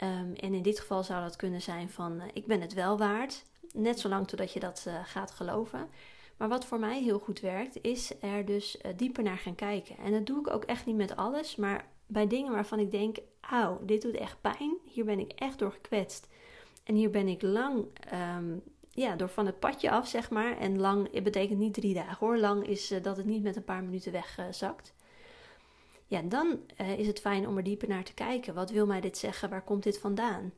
Um, 0.01 0.33
en 0.33 0.53
in 0.53 0.61
dit 0.61 0.79
geval 0.79 1.03
zou 1.03 1.23
dat 1.23 1.35
kunnen 1.35 1.61
zijn 1.61 1.89
van 1.89 2.15
uh, 2.15 2.23
ik 2.33 2.45
ben 2.45 2.61
het 2.61 2.73
wel 2.73 2.97
waard. 2.97 3.45
Net 3.73 3.99
zolang 3.99 4.27
totdat 4.27 4.53
je 4.53 4.59
dat 4.59 4.85
uh, 4.87 4.99
gaat 5.03 5.31
geloven. 5.31 5.89
Maar 6.37 6.49
wat 6.49 6.65
voor 6.65 6.79
mij 6.79 7.03
heel 7.03 7.19
goed 7.19 7.39
werkt, 7.39 7.81
is 7.81 8.11
er 8.21 8.45
dus 8.45 8.77
dieper 8.95 9.23
naar 9.23 9.37
gaan 9.37 9.55
kijken. 9.55 9.97
En 9.97 10.11
dat 10.11 10.25
doe 10.25 10.39
ik 10.39 10.49
ook 10.49 10.63
echt 10.63 10.85
niet 10.85 10.95
met 10.95 11.15
alles, 11.15 11.55
maar 11.55 11.87
bij 12.05 12.27
dingen 12.27 12.51
waarvan 12.51 12.79
ik 12.79 12.91
denk: 12.91 13.17
auw, 13.39 13.79
dit 13.85 14.01
doet 14.01 14.15
echt 14.15 14.41
pijn. 14.41 14.77
Hier 14.83 15.05
ben 15.05 15.19
ik 15.19 15.31
echt 15.31 15.59
door 15.59 15.71
gekwetst. 15.71 16.27
En 16.83 16.95
hier 16.95 17.09
ben 17.09 17.27
ik 17.27 17.41
lang, 17.41 17.85
um, 18.37 18.61
ja, 18.95 19.15
door 19.15 19.29
van 19.29 19.45
het 19.45 19.59
padje 19.59 19.91
af, 19.91 20.07
zeg 20.07 20.29
maar. 20.29 20.57
En 20.57 20.79
lang 20.79 21.13
het 21.13 21.23
betekent 21.23 21.59
niet 21.59 21.73
drie 21.73 21.93
dagen 21.93 22.17
hoor. 22.27 22.37
Lang 22.37 22.67
is 22.67 22.91
uh, 22.91 23.03
dat 23.03 23.17
het 23.17 23.25
niet 23.25 23.43
met 23.43 23.55
een 23.55 23.63
paar 23.63 23.83
minuten 23.83 24.11
wegzakt. 24.11 24.93
ja, 26.07 26.21
dan 26.21 26.59
uh, 26.81 26.99
is 26.99 27.07
het 27.07 27.19
fijn 27.19 27.47
om 27.47 27.57
er 27.57 27.63
dieper 27.63 27.87
naar 27.87 28.03
te 28.03 28.13
kijken. 28.13 28.53
Wat 28.53 28.71
wil 28.71 28.85
mij 28.85 29.01
dit 29.01 29.17
zeggen? 29.17 29.49
Waar 29.49 29.63
komt 29.63 29.83
dit 29.83 29.99
vandaan? 29.99 30.53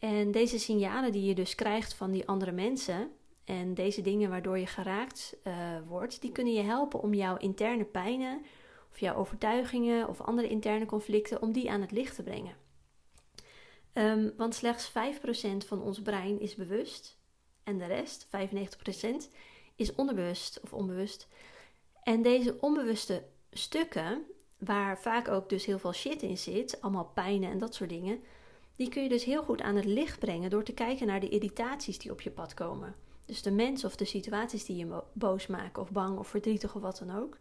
En 0.00 0.30
deze 0.30 0.58
signalen 0.58 1.12
die 1.12 1.24
je 1.24 1.34
dus 1.34 1.54
krijgt 1.54 1.94
van 1.94 2.10
die 2.10 2.26
andere 2.26 2.52
mensen, 2.52 3.10
en 3.44 3.74
deze 3.74 4.02
dingen 4.02 4.30
waardoor 4.30 4.58
je 4.58 4.66
geraakt 4.66 5.36
uh, 5.44 5.54
wordt, 5.86 6.20
die 6.20 6.32
kunnen 6.32 6.52
je 6.52 6.62
helpen 6.62 7.00
om 7.00 7.14
jouw 7.14 7.36
interne 7.36 7.84
pijnen 7.84 8.42
of 8.90 8.98
jouw 8.98 9.14
overtuigingen 9.14 10.08
of 10.08 10.20
andere 10.20 10.48
interne 10.48 10.86
conflicten, 10.86 11.42
om 11.42 11.52
die 11.52 11.70
aan 11.70 11.80
het 11.80 11.90
licht 11.90 12.14
te 12.14 12.22
brengen. 12.22 12.54
Um, 13.92 14.32
want 14.36 14.54
slechts 14.54 14.90
5% 14.90 14.92
van 15.66 15.82
ons 15.82 16.02
brein 16.02 16.40
is 16.40 16.54
bewust 16.54 17.15
en 17.66 17.78
de 17.78 17.86
rest, 17.86 18.26
95%, 18.26 18.30
is 19.76 19.94
onderbewust 19.94 20.60
of 20.62 20.72
onbewust. 20.72 21.28
En 22.02 22.22
deze 22.22 22.56
onbewuste 22.60 23.22
stukken, 23.50 24.22
waar 24.58 25.00
vaak 25.00 25.28
ook 25.28 25.48
dus 25.48 25.66
heel 25.66 25.78
veel 25.78 25.92
shit 25.92 26.22
in 26.22 26.38
zit, 26.38 26.80
allemaal 26.80 27.10
pijnen 27.14 27.50
en 27.50 27.58
dat 27.58 27.74
soort 27.74 27.90
dingen, 27.90 28.20
die 28.76 28.88
kun 28.88 29.02
je 29.02 29.08
dus 29.08 29.24
heel 29.24 29.42
goed 29.42 29.60
aan 29.60 29.76
het 29.76 29.84
licht 29.84 30.18
brengen 30.18 30.50
door 30.50 30.62
te 30.62 30.74
kijken 30.74 31.06
naar 31.06 31.20
de 31.20 31.28
irritaties 31.28 31.98
die 31.98 32.10
op 32.10 32.20
je 32.20 32.30
pad 32.30 32.54
komen. 32.54 32.94
Dus 33.26 33.42
de 33.42 33.50
mensen 33.50 33.88
of 33.88 33.96
de 33.96 34.04
situaties 34.04 34.64
die 34.64 34.76
je 34.76 35.02
boos 35.12 35.46
maken, 35.46 35.82
of 35.82 35.90
bang 35.90 36.18
of 36.18 36.28
verdrietig 36.28 36.74
of 36.74 36.82
wat 36.82 36.98
dan 36.98 37.16
ook. 37.16 37.38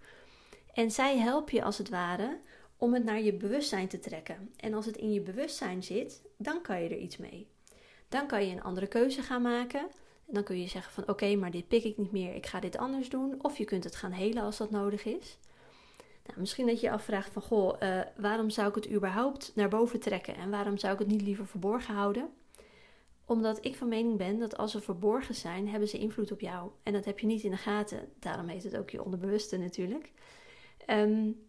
En 0.73 0.91
zij 0.91 1.17
helpen 1.17 1.55
je 1.55 1.63
als 1.63 1.77
het 1.77 1.89
ware 1.89 2.39
om 2.77 2.93
het 2.93 3.03
naar 3.03 3.21
je 3.21 3.33
bewustzijn 3.33 3.87
te 3.87 3.99
trekken. 3.99 4.53
En 4.57 4.73
als 4.73 4.85
het 4.85 4.97
in 4.97 5.13
je 5.13 5.21
bewustzijn 5.21 5.83
zit, 5.83 6.21
dan 6.37 6.61
kan 6.61 6.83
je 6.83 6.89
er 6.89 6.97
iets 6.97 7.17
mee. 7.17 7.47
Dan 8.09 8.27
kan 8.27 8.45
je 8.45 8.51
een 8.51 8.63
andere 8.63 8.87
keuze 8.87 9.21
gaan 9.21 9.41
maken. 9.41 9.87
Dan 10.27 10.43
kun 10.43 10.61
je 10.61 10.67
zeggen 10.67 10.93
van 10.93 11.07
oké, 11.07 11.35
maar 11.35 11.51
dit 11.51 11.67
pik 11.67 11.83
ik 11.83 11.97
niet 11.97 12.11
meer, 12.11 12.35
ik 12.35 12.45
ga 12.45 12.59
dit 12.59 12.77
anders 12.77 13.09
doen. 13.09 13.35
Of 13.41 13.57
je 13.57 13.65
kunt 13.65 13.83
het 13.83 13.95
gaan 13.95 14.11
helen 14.11 14.43
als 14.43 14.57
dat 14.57 14.71
nodig 14.71 15.05
is. 15.05 15.37
Nou, 16.25 16.39
misschien 16.39 16.65
dat 16.65 16.79
je 16.79 16.85
je 16.85 16.93
afvraagt 16.93 17.31
van 17.31 17.41
goh, 17.41 17.81
uh, 17.81 18.01
waarom 18.17 18.49
zou 18.49 18.67
ik 18.69 18.75
het 18.75 18.89
überhaupt 18.89 19.51
naar 19.55 19.69
boven 19.69 19.99
trekken 19.99 20.35
en 20.35 20.49
waarom 20.49 20.77
zou 20.77 20.93
ik 20.93 20.99
het 20.99 21.07
niet 21.07 21.21
liever 21.21 21.47
verborgen 21.47 21.93
houden? 21.93 22.29
Omdat 23.25 23.65
ik 23.65 23.75
van 23.75 23.87
mening 23.87 24.17
ben 24.17 24.39
dat 24.39 24.57
als 24.57 24.71
ze 24.71 24.81
verborgen 24.81 25.35
zijn, 25.35 25.69
hebben 25.69 25.89
ze 25.89 25.97
invloed 25.97 26.31
op 26.31 26.39
jou. 26.39 26.69
En 26.83 26.93
dat 26.93 27.05
heb 27.05 27.19
je 27.19 27.27
niet 27.27 27.43
in 27.43 27.51
de 27.51 27.57
gaten. 27.57 28.09
Daarom 28.19 28.47
heet 28.47 28.63
het 28.63 28.77
ook 28.77 28.89
je 28.89 29.03
onderbewuste 29.03 29.57
natuurlijk. 29.57 30.11
Um, 30.87 31.43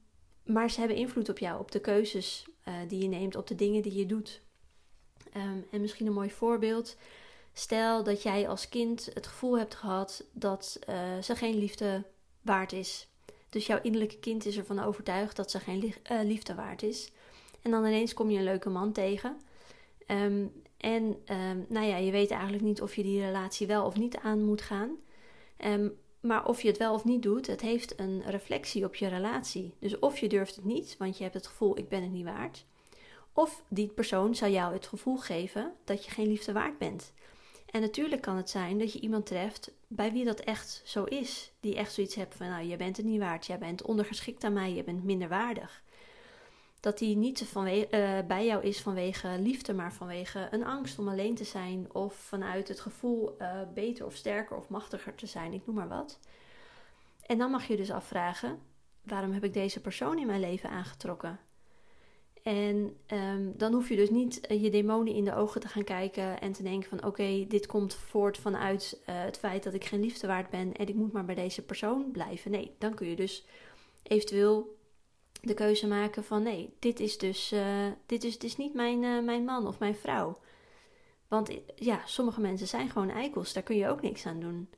maar 0.45 0.71
ze 0.71 0.79
hebben 0.79 0.99
invloed 0.99 1.29
op 1.29 1.39
jou, 1.39 1.61
op 1.61 1.71
de 1.71 1.81
keuzes 1.81 2.47
uh, 2.69 2.75
die 2.89 3.03
je 3.03 3.09
neemt, 3.09 3.37
op 3.37 3.47
de 3.47 3.55
dingen 3.55 3.83
die 3.83 3.95
je 3.95 4.07
doet. 4.07 4.43
Um, 5.37 5.67
en 5.71 5.81
misschien 5.81 6.07
een 6.07 6.13
mooi 6.13 6.31
voorbeeld. 6.31 6.97
Stel 7.59 8.03
dat 8.03 8.23
jij 8.23 8.49
als 8.49 8.69
kind 8.69 9.09
het 9.15 9.27
gevoel 9.27 9.59
hebt 9.59 9.75
gehad 9.75 10.25
dat 10.33 10.79
uh, 10.89 11.23
ze 11.23 11.37
geen 11.37 11.59
liefde 11.59 12.05
waard 12.43 12.73
is. 12.73 13.09
Dus 13.49 13.67
jouw 13.67 13.79
innerlijke 13.83 14.19
kind 14.19 14.47
is 14.47 14.57
ervan 14.57 14.79
overtuigd 14.79 15.37
dat 15.37 15.51
ze 15.51 15.61
geen 15.61 15.95
uh, 16.13 16.21
liefde 16.23 16.55
waard 16.55 16.83
is. 16.83 17.13
En 17.63 17.71
dan 17.71 17.87
ineens 17.87 18.15
kom 18.15 18.31
je 18.31 18.39
een 18.39 18.45
leuke 18.45 18.69
man 18.69 18.93
tegen. 18.93 19.41
Um, 20.07 20.63
en 20.77 21.03
um, 21.03 21.67
nou 21.69 21.87
ja, 21.87 21.97
je 21.97 22.11
weet 22.11 22.31
eigenlijk 22.31 22.63
niet 22.63 22.83
of 22.83 22.95
je 22.95 23.03
die 23.03 23.21
relatie 23.21 23.67
wel 23.67 23.85
of 23.85 23.97
niet 23.97 24.17
aan 24.17 24.45
moet 24.45 24.63
gaan. 24.63 24.97
Um, 25.65 25.99
maar 26.21 26.47
of 26.47 26.63
je 26.63 26.69
het 26.69 26.79
wel 26.79 26.95
of 26.95 27.05
niet 27.05 27.23
doet, 27.23 27.47
het 27.47 27.61
heeft 27.61 28.01
een 28.01 28.23
reflectie 28.27 28.85
op 28.85 28.95
je 28.95 29.09
relatie. 29.09 29.75
Dus 29.79 29.99
of 29.99 30.19
je 30.19 30.29
durft 30.29 30.57
het 30.57 30.65
niet, 30.65 30.97
want 30.99 31.17
je 31.17 31.23
hebt 31.23 31.35
het 31.35 31.47
gevoel 31.47 31.79
ik 31.79 31.89
ben 31.89 32.03
het 32.03 32.13
niet 32.13 32.25
waard. 32.25 32.65
Of 33.33 33.63
die 33.69 33.89
persoon 33.89 34.35
zou 34.35 34.51
jou 34.53 34.73
het 34.73 34.87
gevoel 34.87 35.17
geven 35.17 35.73
dat 35.85 36.05
je 36.05 36.11
geen 36.11 36.29
liefde 36.29 36.53
waard 36.53 36.79
bent. 36.79 37.13
En 37.67 37.81
natuurlijk 37.81 38.23
kan 38.23 38.37
het 38.37 38.51
zijn 38.51 38.79
dat 38.79 38.93
je 38.93 39.01
iemand 39.01 39.27
treft 39.27 39.71
bij 39.87 40.13
wie 40.13 40.25
dat 40.25 40.41
echt 40.41 40.83
zo 40.85 41.05
is. 41.05 41.53
Die 41.61 41.77
echt 41.77 41.93
zoiets 41.93 42.15
hebt 42.15 42.35
van 42.35 42.49
nou, 42.49 42.65
je 42.65 42.77
bent 42.77 42.97
het 42.97 43.07
niet 43.07 43.21
waard, 43.21 43.47
jij 43.47 43.59
bent 43.59 43.83
ondergeschikt 43.83 44.45
aan 44.45 44.53
mij, 44.53 44.75
je 44.75 44.85
bent 44.85 45.05
minder 45.05 45.29
waardig 45.29 45.85
dat 46.87 46.99
die 46.99 47.17
niet 47.17 47.45
vanwege, 47.45 47.89
uh, 47.91 48.27
bij 48.27 48.47
jou 48.47 48.63
is 48.63 48.81
vanwege 48.81 49.39
liefde, 49.39 49.73
maar 49.73 49.93
vanwege 49.93 50.49
een 50.51 50.65
angst 50.65 50.99
om 50.99 51.09
alleen 51.09 51.35
te 51.35 51.45
zijn 51.45 51.95
of 51.95 52.15
vanuit 52.15 52.69
het 52.69 52.81
gevoel 52.81 53.37
uh, 53.39 53.61
beter 53.75 54.07
of 54.07 54.15
sterker 54.15 54.57
of 54.57 54.69
machtiger 54.69 55.15
te 55.15 55.27
zijn, 55.27 55.53
ik 55.53 55.67
noem 55.67 55.75
maar 55.75 55.89
wat. 55.89 56.19
En 57.27 57.39
dan 57.39 57.51
mag 57.51 57.67
je 57.67 57.77
dus 57.77 57.91
afvragen: 57.91 58.59
waarom 59.03 59.33
heb 59.33 59.45
ik 59.45 59.53
deze 59.53 59.81
persoon 59.81 60.19
in 60.19 60.27
mijn 60.27 60.41
leven 60.41 60.71
aangetrokken? 60.71 61.39
En 62.47 62.97
um, 63.13 63.53
dan 63.57 63.73
hoef 63.73 63.89
je 63.89 63.97
dus 63.97 64.11
niet 64.11 64.51
uh, 64.51 64.63
je 64.63 64.71
demonen 64.71 65.15
in 65.15 65.25
de 65.25 65.35
ogen 65.35 65.61
te 65.61 65.69
gaan 65.69 65.85
kijken 65.85 66.41
en 66.41 66.53
te 66.53 66.63
denken 66.63 66.89
van 66.89 67.05
oké, 67.05 67.45
dit 67.49 67.67
komt 67.67 67.95
voort 67.95 68.39
vanuit 68.39 69.01
het 69.05 69.39
feit 69.39 69.63
dat 69.63 69.75
ik 69.75 69.85
geen 69.85 70.01
liefde 70.01 70.27
waard 70.27 70.51
ben 70.51 70.77
en 70.77 70.89
ik 70.89 70.95
moet 70.95 71.13
maar 71.13 71.25
bij 71.25 71.35
deze 71.35 71.63
persoon 71.63 72.11
blijven. 72.11 72.51
Nee, 72.51 72.75
dan 72.79 72.95
kun 72.95 73.09
je 73.09 73.17
dus 73.17 73.47
eventueel 74.03 74.77
de 75.41 75.55
keuze 75.55 75.87
maken 75.87 76.25
van 76.25 76.43
nee, 76.43 76.75
dit 76.79 77.01
is 77.01 77.19
dus, 77.19 77.53
uh, 77.53 77.87
dit 78.07 78.25
is, 78.25 78.39
dit 78.39 78.51
is 78.51 78.57
niet 78.57 78.75
mijn, 78.75 79.25
mijn 79.25 79.45
man 79.45 79.67
of 79.67 79.79
mijn 79.79 79.97
vrouw. 79.97 80.39
Want 81.29 81.51
ja, 81.75 82.01
sommige 82.05 82.41
mensen 82.41 82.67
zijn 82.67 82.91
gewoon 82.91 83.11
eikels, 83.11 83.53
daar 83.53 83.63
kun 83.63 83.77
je 83.77 83.89
ook 83.89 84.03
niks 84.03 84.27
aan 84.27 84.41
doen. 84.41 84.69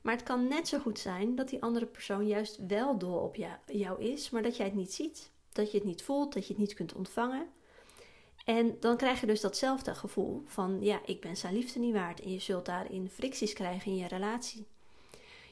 Maar 0.00 0.14
het 0.14 0.22
kan 0.22 0.48
net 0.48 0.68
zo 0.68 0.78
goed 0.78 0.98
zijn 0.98 1.34
dat 1.34 1.48
die 1.48 1.62
andere 1.62 1.86
persoon 1.86 2.26
juist 2.26 2.66
wel 2.66 2.98
dol 2.98 3.18
op 3.18 3.36
jou 3.66 4.02
is, 4.02 4.30
maar 4.30 4.42
dat 4.42 4.56
jij 4.56 4.66
het 4.66 4.74
niet 4.74 4.92
ziet. 4.92 5.30
Dat 5.58 5.70
je 5.70 5.78
het 5.78 5.86
niet 5.86 6.02
voelt, 6.02 6.32
dat 6.32 6.46
je 6.46 6.52
het 6.52 6.62
niet 6.62 6.74
kunt 6.74 6.94
ontvangen. 6.94 7.46
En 8.44 8.76
dan 8.80 8.96
krijg 8.96 9.20
je 9.20 9.26
dus 9.26 9.40
datzelfde 9.40 9.94
gevoel 9.94 10.42
van 10.46 10.76
ja, 10.80 11.00
ik 11.04 11.20
ben 11.20 11.36
zijn 11.36 11.54
liefde 11.54 11.78
niet 11.78 11.92
waard. 11.92 12.20
En 12.20 12.32
je 12.32 12.38
zult 12.38 12.66
daarin 12.66 13.10
fricties 13.10 13.52
krijgen 13.52 13.90
in 13.90 13.96
je 13.96 14.08
relatie. 14.08 14.66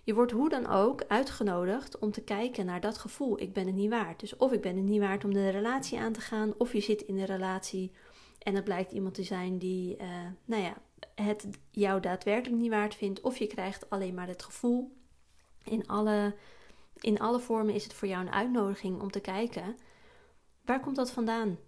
Je 0.04 0.14
wordt 0.14 0.32
hoe 0.32 0.48
dan 0.48 0.66
ook 0.66 1.04
uitgenodigd 1.08 1.98
om 1.98 2.10
te 2.10 2.22
kijken 2.22 2.66
naar 2.66 2.80
dat 2.80 2.98
gevoel. 2.98 3.40
Ik 3.40 3.52
ben 3.52 3.66
het 3.66 3.74
niet 3.74 3.90
waard. 3.90 4.20
Dus 4.20 4.36
of 4.36 4.52
ik 4.52 4.60
ben 4.60 4.76
het 4.76 4.84
niet 4.84 5.00
waard 5.00 5.24
om 5.24 5.32
de 5.32 5.48
relatie 5.48 5.98
aan 5.98 6.12
te 6.12 6.20
gaan, 6.20 6.54
of 6.58 6.72
je 6.72 6.80
zit 6.80 7.02
in 7.02 7.16
de 7.16 7.24
relatie 7.24 7.92
en 8.38 8.54
het 8.54 8.64
blijkt 8.64 8.92
iemand 8.92 9.14
te 9.14 9.22
zijn 9.22 9.58
die, 9.58 9.96
uh, 9.96 10.06
nou 10.44 10.62
ja, 10.62 10.74
het 11.14 11.46
jou 11.70 12.00
daadwerkelijk 12.00 12.60
niet 12.60 12.70
waard 12.70 12.94
vindt, 12.94 13.20
of 13.20 13.36
je 13.36 13.46
krijgt 13.46 13.90
alleen 13.90 14.14
maar 14.14 14.28
het 14.28 14.42
gevoel. 14.42 14.96
In 15.64 15.86
alle, 15.86 16.34
in 17.00 17.18
alle 17.18 17.40
vormen 17.40 17.74
is 17.74 17.84
het 17.84 17.94
voor 17.94 18.08
jou 18.08 18.26
een 18.26 18.32
uitnodiging 18.32 19.00
om 19.00 19.10
te 19.10 19.20
kijken 19.20 19.76
waar 20.66 20.80
komt 20.80 20.96
dat 20.96 21.10
vandaan? 21.10 21.58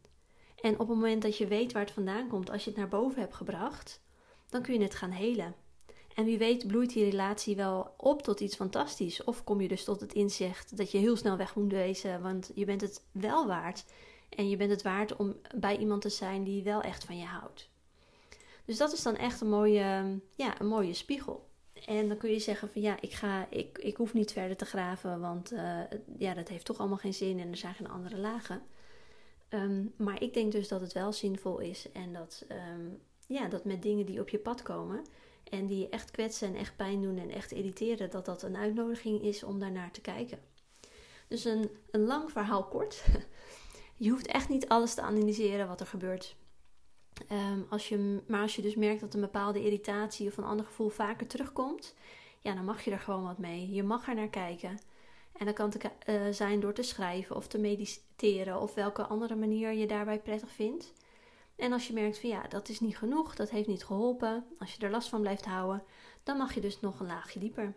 En 0.60 0.72
op 0.72 0.78
het 0.78 0.88
moment 0.88 1.22
dat 1.22 1.36
je 1.36 1.46
weet 1.46 1.72
waar 1.72 1.82
het 1.82 1.90
vandaan 1.90 2.28
komt, 2.28 2.50
als 2.50 2.64
je 2.64 2.70
het 2.70 2.78
naar 2.78 2.88
boven 2.88 3.20
hebt 3.20 3.34
gebracht, 3.34 4.00
dan 4.48 4.62
kun 4.62 4.74
je 4.74 4.82
het 4.82 4.94
gaan 4.94 5.10
helen. 5.10 5.54
En 6.14 6.24
wie 6.24 6.38
weet 6.38 6.66
bloeit 6.66 6.92
die 6.92 7.04
relatie 7.04 7.56
wel 7.56 7.94
op 7.96 8.22
tot 8.22 8.40
iets 8.40 8.56
fantastisch. 8.56 9.24
Of 9.24 9.44
kom 9.44 9.60
je 9.60 9.68
dus 9.68 9.84
tot 9.84 10.00
het 10.00 10.12
inzicht 10.12 10.76
dat 10.76 10.90
je 10.90 10.98
heel 10.98 11.16
snel 11.16 11.36
weg 11.36 11.54
moet 11.54 11.72
wezen, 11.72 12.22
want 12.22 12.50
je 12.54 12.64
bent 12.64 12.80
het 12.80 13.04
wel 13.12 13.46
waard. 13.46 13.84
En 14.28 14.48
je 14.48 14.56
bent 14.56 14.70
het 14.70 14.82
waard 14.82 15.16
om 15.16 15.36
bij 15.56 15.76
iemand 15.76 16.02
te 16.02 16.08
zijn 16.08 16.44
die 16.44 16.62
wel 16.62 16.80
echt 16.80 17.04
van 17.04 17.18
je 17.18 17.24
houdt. 17.24 17.70
Dus 18.64 18.76
dat 18.76 18.92
is 18.92 19.02
dan 19.02 19.16
echt 19.16 19.40
een 19.40 19.48
mooie, 19.48 20.20
ja, 20.36 20.60
een 20.60 20.66
mooie 20.66 20.94
spiegel. 20.94 21.48
En 21.86 22.08
dan 22.08 22.16
kun 22.16 22.30
je 22.30 22.38
zeggen 22.38 22.70
van 22.70 22.82
ja, 22.82 22.96
ik, 23.00 23.12
ga, 23.12 23.46
ik, 23.50 23.78
ik 23.78 23.96
hoef 23.96 24.14
niet 24.14 24.32
verder 24.32 24.56
te 24.56 24.64
graven, 24.64 25.20
want 25.20 25.52
uh, 25.52 25.80
ja, 26.18 26.34
dat 26.34 26.48
heeft 26.48 26.64
toch 26.64 26.78
allemaal 26.78 26.98
geen 26.98 27.14
zin 27.14 27.38
en 27.38 27.50
er 27.50 27.56
zijn 27.56 27.74
geen 27.74 27.88
andere 27.88 28.16
lagen. 28.16 28.62
Um, 29.50 29.94
maar 29.96 30.22
ik 30.22 30.34
denk 30.34 30.52
dus 30.52 30.68
dat 30.68 30.80
het 30.80 30.92
wel 30.92 31.12
zinvol 31.12 31.58
is 31.58 31.92
en 31.92 32.12
dat, 32.12 32.44
um, 32.48 33.00
ja, 33.26 33.48
dat 33.48 33.64
met 33.64 33.82
dingen 33.82 34.06
die 34.06 34.20
op 34.20 34.28
je 34.28 34.38
pad 34.38 34.62
komen 34.62 35.04
en 35.50 35.66
die 35.66 35.78
je 35.78 35.88
echt 35.88 36.10
kwetsen 36.10 36.48
en 36.48 36.54
echt 36.54 36.76
pijn 36.76 37.02
doen 37.02 37.18
en 37.18 37.30
echt 37.30 37.52
irriteren, 37.52 38.10
dat 38.10 38.24
dat 38.24 38.42
een 38.42 38.56
uitnodiging 38.56 39.22
is 39.22 39.42
om 39.42 39.58
daarnaar 39.58 39.90
te 39.90 40.00
kijken. 40.00 40.38
Dus 41.28 41.44
een, 41.44 41.70
een 41.90 42.04
lang 42.04 42.30
verhaal 42.30 42.64
kort. 42.64 43.04
Je 43.96 44.10
hoeft 44.10 44.26
echt 44.26 44.48
niet 44.48 44.68
alles 44.68 44.94
te 44.94 45.02
analyseren 45.02 45.68
wat 45.68 45.80
er 45.80 45.86
gebeurt. 45.86 46.36
Um, 47.32 47.66
als 47.68 47.88
je, 47.88 48.22
maar 48.26 48.42
als 48.42 48.56
je 48.56 48.62
dus 48.62 48.74
merkt 48.74 49.00
dat 49.00 49.14
een 49.14 49.20
bepaalde 49.20 49.64
irritatie 49.64 50.28
of 50.28 50.36
een 50.36 50.44
ander 50.44 50.66
gevoel 50.66 50.88
vaker 50.88 51.26
terugkomt, 51.26 51.94
ja, 52.40 52.54
dan 52.54 52.64
mag 52.64 52.82
je 52.82 52.90
er 52.90 52.98
gewoon 52.98 53.22
wat 53.22 53.38
mee. 53.38 53.70
Je 53.70 53.82
mag 53.82 54.08
er 54.08 54.14
naar 54.14 54.28
kijken. 54.28 54.78
En 55.38 55.46
dat 55.46 55.54
kan 55.54 55.70
te, 55.70 55.90
uh, 56.06 56.22
zijn 56.30 56.60
door 56.60 56.72
te 56.72 56.82
schrijven 56.82 57.36
of 57.36 57.46
te 57.46 57.58
mediteren 57.58 58.60
of 58.60 58.74
welke 58.74 59.02
andere 59.02 59.34
manier 59.36 59.72
je 59.72 59.86
daarbij 59.86 60.18
prettig 60.18 60.50
vindt. 60.50 60.92
En 61.56 61.72
als 61.72 61.86
je 61.86 61.92
merkt 61.92 62.18
van 62.18 62.28
ja, 62.28 62.48
dat 62.48 62.68
is 62.68 62.80
niet 62.80 62.98
genoeg, 62.98 63.34
dat 63.34 63.50
heeft 63.50 63.68
niet 63.68 63.84
geholpen, 63.84 64.44
als 64.58 64.74
je 64.74 64.84
er 64.84 64.90
last 64.90 65.08
van 65.08 65.20
blijft 65.20 65.44
houden, 65.44 65.82
dan 66.22 66.36
mag 66.36 66.54
je 66.54 66.60
dus 66.60 66.80
nog 66.80 67.00
een 67.00 67.06
laagje 67.06 67.38
dieper. 67.38 67.74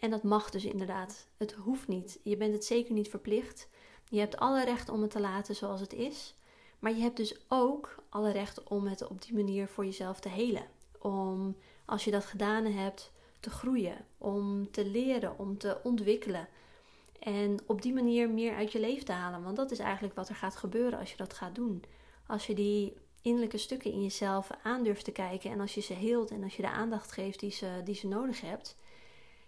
En 0.00 0.10
dat 0.10 0.22
mag 0.22 0.50
dus 0.50 0.64
inderdaad. 0.64 1.26
Het 1.36 1.52
hoeft 1.52 1.88
niet. 1.88 2.18
Je 2.22 2.36
bent 2.36 2.52
het 2.52 2.64
zeker 2.64 2.94
niet 2.94 3.08
verplicht. 3.08 3.68
Je 4.08 4.18
hebt 4.18 4.36
alle 4.36 4.64
recht 4.64 4.88
om 4.88 5.02
het 5.02 5.10
te 5.10 5.20
laten 5.20 5.54
zoals 5.54 5.80
het 5.80 5.92
is. 5.92 6.34
Maar 6.78 6.92
je 6.92 7.00
hebt 7.02 7.16
dus 7.16 7.36
ook 7.48 7.94
alle 8.08 8.30
recht 8.30 8.62
om 8.62 8.86
het 8.86 9.08
op 9.08 9.22
die 9.22 9.34
manier 9.34 9.68
voor 9.68 9.84
jezelf 9.84 10.20
te 10.20 10.28
helen. 10.28 10.66
Om, 10.98 11.56
als 11.84 12.04
je 12.04 12.10
dat 12.10 12.24
gedaan 12.24 12.64
hebt, 12.64 13.12
te 13.40 13.50
groeien. 13.50 14.06
Om 14.18 14.70
te 14.70 14.86
leren, 14.86 15.38
om 15.38 15.58
te 15.58 15.78
ontwikkelen. 15.82 16.48
En 17.22 17.58
op 17.66 17.82
die 17.82 17.92
manier 17.92 18.30
meer 18.30 18.54
uit 18.54 18.72
je 18.72 18.80
leven 18.80 19.04
te 19.04 19.12
halen. 19.12 19.42
Want 19.42 19.56
dat 19.56 19.70
is 19.70 19.78
eigenlijk 19.78 20.14
wat 20.14 20.28
er 20.28 20.34
gaat 20.34 20.56
gebeuren 20.56 20.98
als 20.98 21.10
je 21.10 21.16
dat 21.16 21.34
gaat 21.34 21.54
doen. 21.54 21.84
Als 22.26 22.46
je 22.46 22.54
die 22.54 22.94
innerlijke 23.22 23.58
stukken 23.58 23.92
in 23.92 24.02
jezelf 24.02 24.50
aandurft 24.62 25.04
te 25.04 25.12
kijken. 25.12 25.50
En 25.50 25.60
als 25.60 25.74
je 25.74 25.80
ze 25.80 25.92
heelt 25.92 26.30
en 26.30 26.42
als 26.42 26.56
je 26.56 26.62
de 26.62 26.70
aandacht 26.70 27.12
geeft 27.12 27.40
die 27.40 27.50
ze, 27.50 27.80
die 27.84 27.94
ze 27.94 28.06
nodig 28.08 28.40
hebt. 28.40 28.76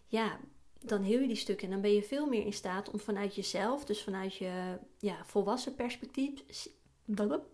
Ja, 0.07 0.39
dan 0.81 1.03
heel 1.03 1.21
je 1.21 1.27
die 1.27 1.37
stukken. 1.37 1.67
En 1.67 1.73
dan 1.73 1.81
ben 1.81 1.93
je 1.93 2.03
veel 2.03 2.27
meer 2.27 2.45
in 2.45 2.53
staat 2.53 2.91
om 2.91 3.01
vanuit 3.01 3.35
jezelf, 3.35 3.85
dus 3.85 4.03
vanuit 4.03 4.35
je 4.35 4.79
ja, 4.99 5.25
volwassen 5.25 5.75
perspectief, 5.75 6.43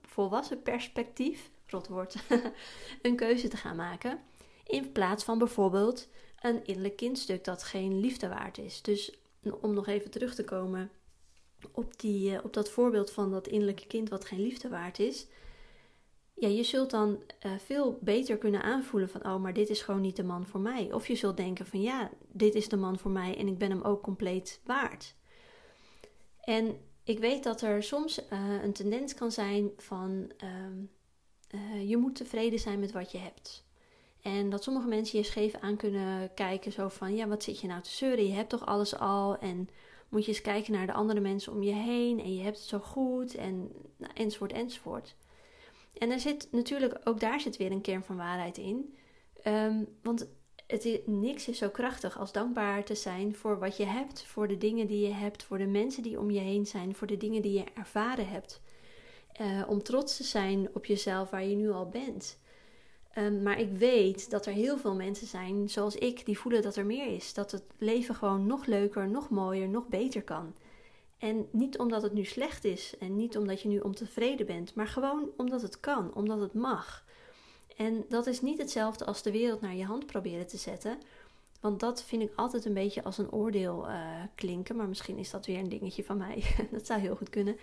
volwassen 0.03 0.63
perspectief, 0.63 1.51
rotwoord, 1.67 2.15
een 3.03 3.17
keuze 3.17 3.49
te 3.49 3.57
gaan 3.57 3.77
maken. 3.77 4.21
In 4.65 4.93
plaats 4.93 5.25
van 5.25 5.39
bijvoorbeeld 5.39 6.09
een 6.41 6.65
innerlijk 6.65 6.97
kindstuk 6.97 7.45
dat 7.45 7.63
geen 7.63 8.01
liefde 8.01 8.29
waard 8.29 8.59
is. 8.59 8.83
Dus 8.83 9.20
om 9.61 9.75
nog 9.75 9.87
even 9.87 10.11
terug 10.11 10.35
te 10.35 10.45
komen 10.45 10.91
op, 11.73 12.01
die, 12.01 12.37
eh, 12.37 12.45
op 12.45 12.53
dat 12.53 12.71
voorbeeld 12.71 13.11
van 13.11 13.31
dat 13.31 13.49
innerlijke 13.49 13.87
kind 13.87 14.09
wat 14.09 14.25
geen 14.25 14.41
liefde 14.41 14.69
waard 14.69 14.99
is. 14.99 15.27
Ja, 16.35 16.49
je 16.49 16.63
zult 16.63 16.91
dan 16.91 17.23
uh, 17.47 17.53
veel 17.59 17.99
beter 18.01 18.39
kunnen 18.39 18.63
aanvoelen 18.63 19.09
van, 19.09 19.25
oh, 19.25 19.37
maar 19.37 19.53
dit 19.53 19.71
is 19.71 19.83
gewoon 19.83 20.01
niet 20.01 20.17
de 20.17 20.25
man 20.25 20.47
voor 20.47 20.61
mij. 20.61 20.93
Of 20.93 21.07
je 21.07 21.15
zult 21.15 21.37
denken 21.37 21.67
van, 21.67 21.83
ja, 21.83 22.11
dit 22.29 22.55
is 22.55 22.69
de 22.69 22.77
man 22.77 22.99
voor 22.99 23.11
mij 23.11 23.37
en 23.37 23.49
ik 23.49 23.59
ben 23.59 23.71
hem 23.71 23.83
ook 23.83 24.03
compleet 24.03 24.61
waard. 24.65 25.15
En 26.41 26.81
ik 27.05 27.19
weet 27.19 27.45
dat 27.45 27.63
er 27.63 27.83
soms 27.83 28.19
uh, 28.33 28.63
een 28.63 28.73
tendens 28.73 29.15
kan 29.15 29.33
zijn 29.33 29.71
van, 29.77 30.33
uh, 31.55 31.89
je 31.89 31.97
moet 31.97 32.15
tevreden 32.15 32.59
zijn 32.59 32.81
met 32.81 32.93
wat 32.93 33.13
je 33.13 33.19
hebt. 33.19 33.65
En 34.23 34.51
dat 34.51 34.63
sommige 34.63 34.89
mensen 34.89 35.19
je 35.19 35.25
scheef 35.25 35.55
aan 35.55 35.77
kunnen 35.77 36.35
kijken, 36.35 36.73
zo 36.73 36.89
van, 36.89 37.17
ja, 37.17 37.29
wat 37.29 37.43
zit 37.43 37.61
je 37.61 37.67
nou 37.67 37.83
te 37.83 37.91
zeuren? 37.91 38.27
Je 38.27 38.33
hebt 38.33 38.49
toch 38.49 38.67
alles 38.67 38.99
al 38.99 39.39
en 39.39 39.69
moet 40.09 40.25
je 40.25 40.31
eens 40.31 40.41
kijken 40.41 40.73
naar 40.73 40.87
de 40.87 40.93
andere 40.93 41.21
mensen 41.21 41.53
om 41.53 41.63
je 41.63 41.73
heen 41.73 42.21
en 42.21 42.37
je 42.37 42.43
hebt 42.43 42.59
het 42.59 42.67
zo 42.67 42.79
goed 42.79 43.35
en 43.35 43.73
nou, 43.97 44.13
enzovoort 44.15 44.53
enzovoort. 44.53 45.15
En 45.99 46.11
er 46.11 46.21
zit 46.21 46.49
natuurlijk, 46.51 47.01
ook 47.05 47.21
daar 47.21 47.41
zit 47.41 47.57
weer 47.57 47.71
een 47.71 47.81
kern 47.81 48.03
van 48.03 48.17
waarheid 48.17 48.59
in. 48.59 48.95
Um, 49.45 49.89
want 50.03 50.29
niks 51.07 51.49
is 51.49 51.59
zo 51.59 51.69
krachtig 51.69 52.19
als 52.19 52.33
dankbaar 52.33 52.85
te 52.85 52.95
zijn 52.95 53.35
voor 53.35 53.59
wat 53.59 53.77
je 53.77 53.85
hebt, 53.85 54.25
voor 54.25 54.49
de 54.49 54.59
dingen 54.59 54.87
die 54.87 55.07
je 55.07 55.13
hebt, 55.13 55.43
voor 55.43 55.59
de 55.59 55.67
mensen 55.67 56.03
die 56.03 56.19
om 56.19 56.31
je 56.31 56.41
heen 56.41 56.67
zijn, 56.67 56.95
voor 56.95 57.07
de 57.07 57.17
dingen 57.17 57.43
die 57.43 57.53
je 57.53 57.65
ervaren 57.75 58.29
hebt. 58.29 58.61
Uh, 59.41 59.63
om 59.69 59.83
trots 59.83 60.17
te 60.17 60.25
zijn 60.25 60.69
op 60.75 60.87
jezelf 60.87 61.31
waar 61.31 61.45
je 61.45 61.57
nu 61.57 61.71
al 61.71 61.89
bent. 61.89 62.39
Um, 63.19 63.43
maar 63.43 63.61
ik 63.61 63.71
weet 63.73 64.31
dat 64.31 64.47
er 64.47 64.53
heel 64.53 64.79
veel 64.79 64.95
mensen 64.95 65.27
zijn, 65.27 65.69
zoals 65.69 65.97
ik, 65.97 66.27
die 66.27 66.39
voelen 66.39 66.63
dat 66.63 66.77
er 66.77 66.87
meer 66.87 67.15
is. 67.15 67.35
Dat 67.35 67.51
het 67.51 67.63
leven 67.79 68.15
gewoon 68.15 68.47
nog 68.47 68.67
leuker, 68.67 69.09
nog 69.09 69.31
mooier, 69.31 69.69
nog 69.69 69.89
beter 69.89 70.23
kan. 70.23 70.55
En 71.19 71.49
niet 71.51 71.79
omdat 71.79 72.03
het 72.03 72.13
nu 72.13 72.25
slecht 72.25 72.65
is 72.65 72.95
en 72.99 73.17
niet 73.17 73.37
omdat 73.37 73.63
je 73.63 73.69
nu 73.69 73.79
ontevreden 73.79 74.47
bent, 74.47 74.75
maar 74.75 74.87
gewoon 74.87 75.29
omdat 75.37 75.63
het 75.63 75.81
kan, 75.81 76.15
omdat 76.15 76.41
het 76.41 76.55
mag. 76.55 77.05
En 77.77 78.05
dat 78.09 78.27
is 78.27 78.41
niet 78.41 78.59
hetzelfde 78.59 79.05
als 79.05 79.23
de 79.23 79.31
wereld 79.31 79.61
naar 79.61 79.75
je 79.75 79.85
hand 79.85 80.07
proberen 80.07 80.47
te 80.47 80.57
zetten. 80.57 80.99
Want 81.61 81.81
dat 81.81 82.03
vind 82.03 82.23
ik 82.23 82.33
altijd 82.37 82.65
een 82.65 82.75
beetje 82.75 83.05
als 83.05 83.19
een 83.19 83.33
oordeel 83.33 83.89
uh, 83.89 84.23
klinken. 84.35 84.77
Maar 84.77 84.89
misschien 84.89 85.19
is 85.19 85.31
dat 85.31 85.47
weer 85.47 85.59
een 85.59 85.69
dingetje 85.69 86.05
van 86.05 86.17
mij. 86.17 86.45
dat 86.73 86.87
zou 86.87 87.01
heel 87.01 87.17
goed 87.17 87.31
kunnen. 87.31 87.57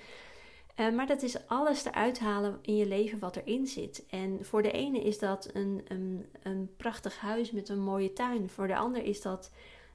Uh, 0.79 0.89
maar 0.91 1.07
dat 1.07 1.21
is 1.21 1.47
alles 1.47 1.85
eruit 1.85 2.19
halen 2.19 2.59
in 2.61 2.75
je 2.75 2.85
leven 2.85 3.19
wat 3.19 3.35
erin 3.35 3.67
zit. 3.67 4.05
En 4.09 4.45
voor 4.45 4.61
de 4.61 4.71
ene 4.71 4.99
is 5.03 5.19
dat 5.19 5.49
een, 5.53 5.85
een, 5.87 6.25
een 6.43 6.69
prachtig 6.77 7.19
huis 7.19 7.51
met 7.51 7.69
een 7.69 7.79
mooie 7.79 8.13
tuin. 8.13 8.49
Voor 8.49 8.67
de 8.67 8.75
ander 8.75 9.03
is 9.03 9.21
dat 9.21 9.51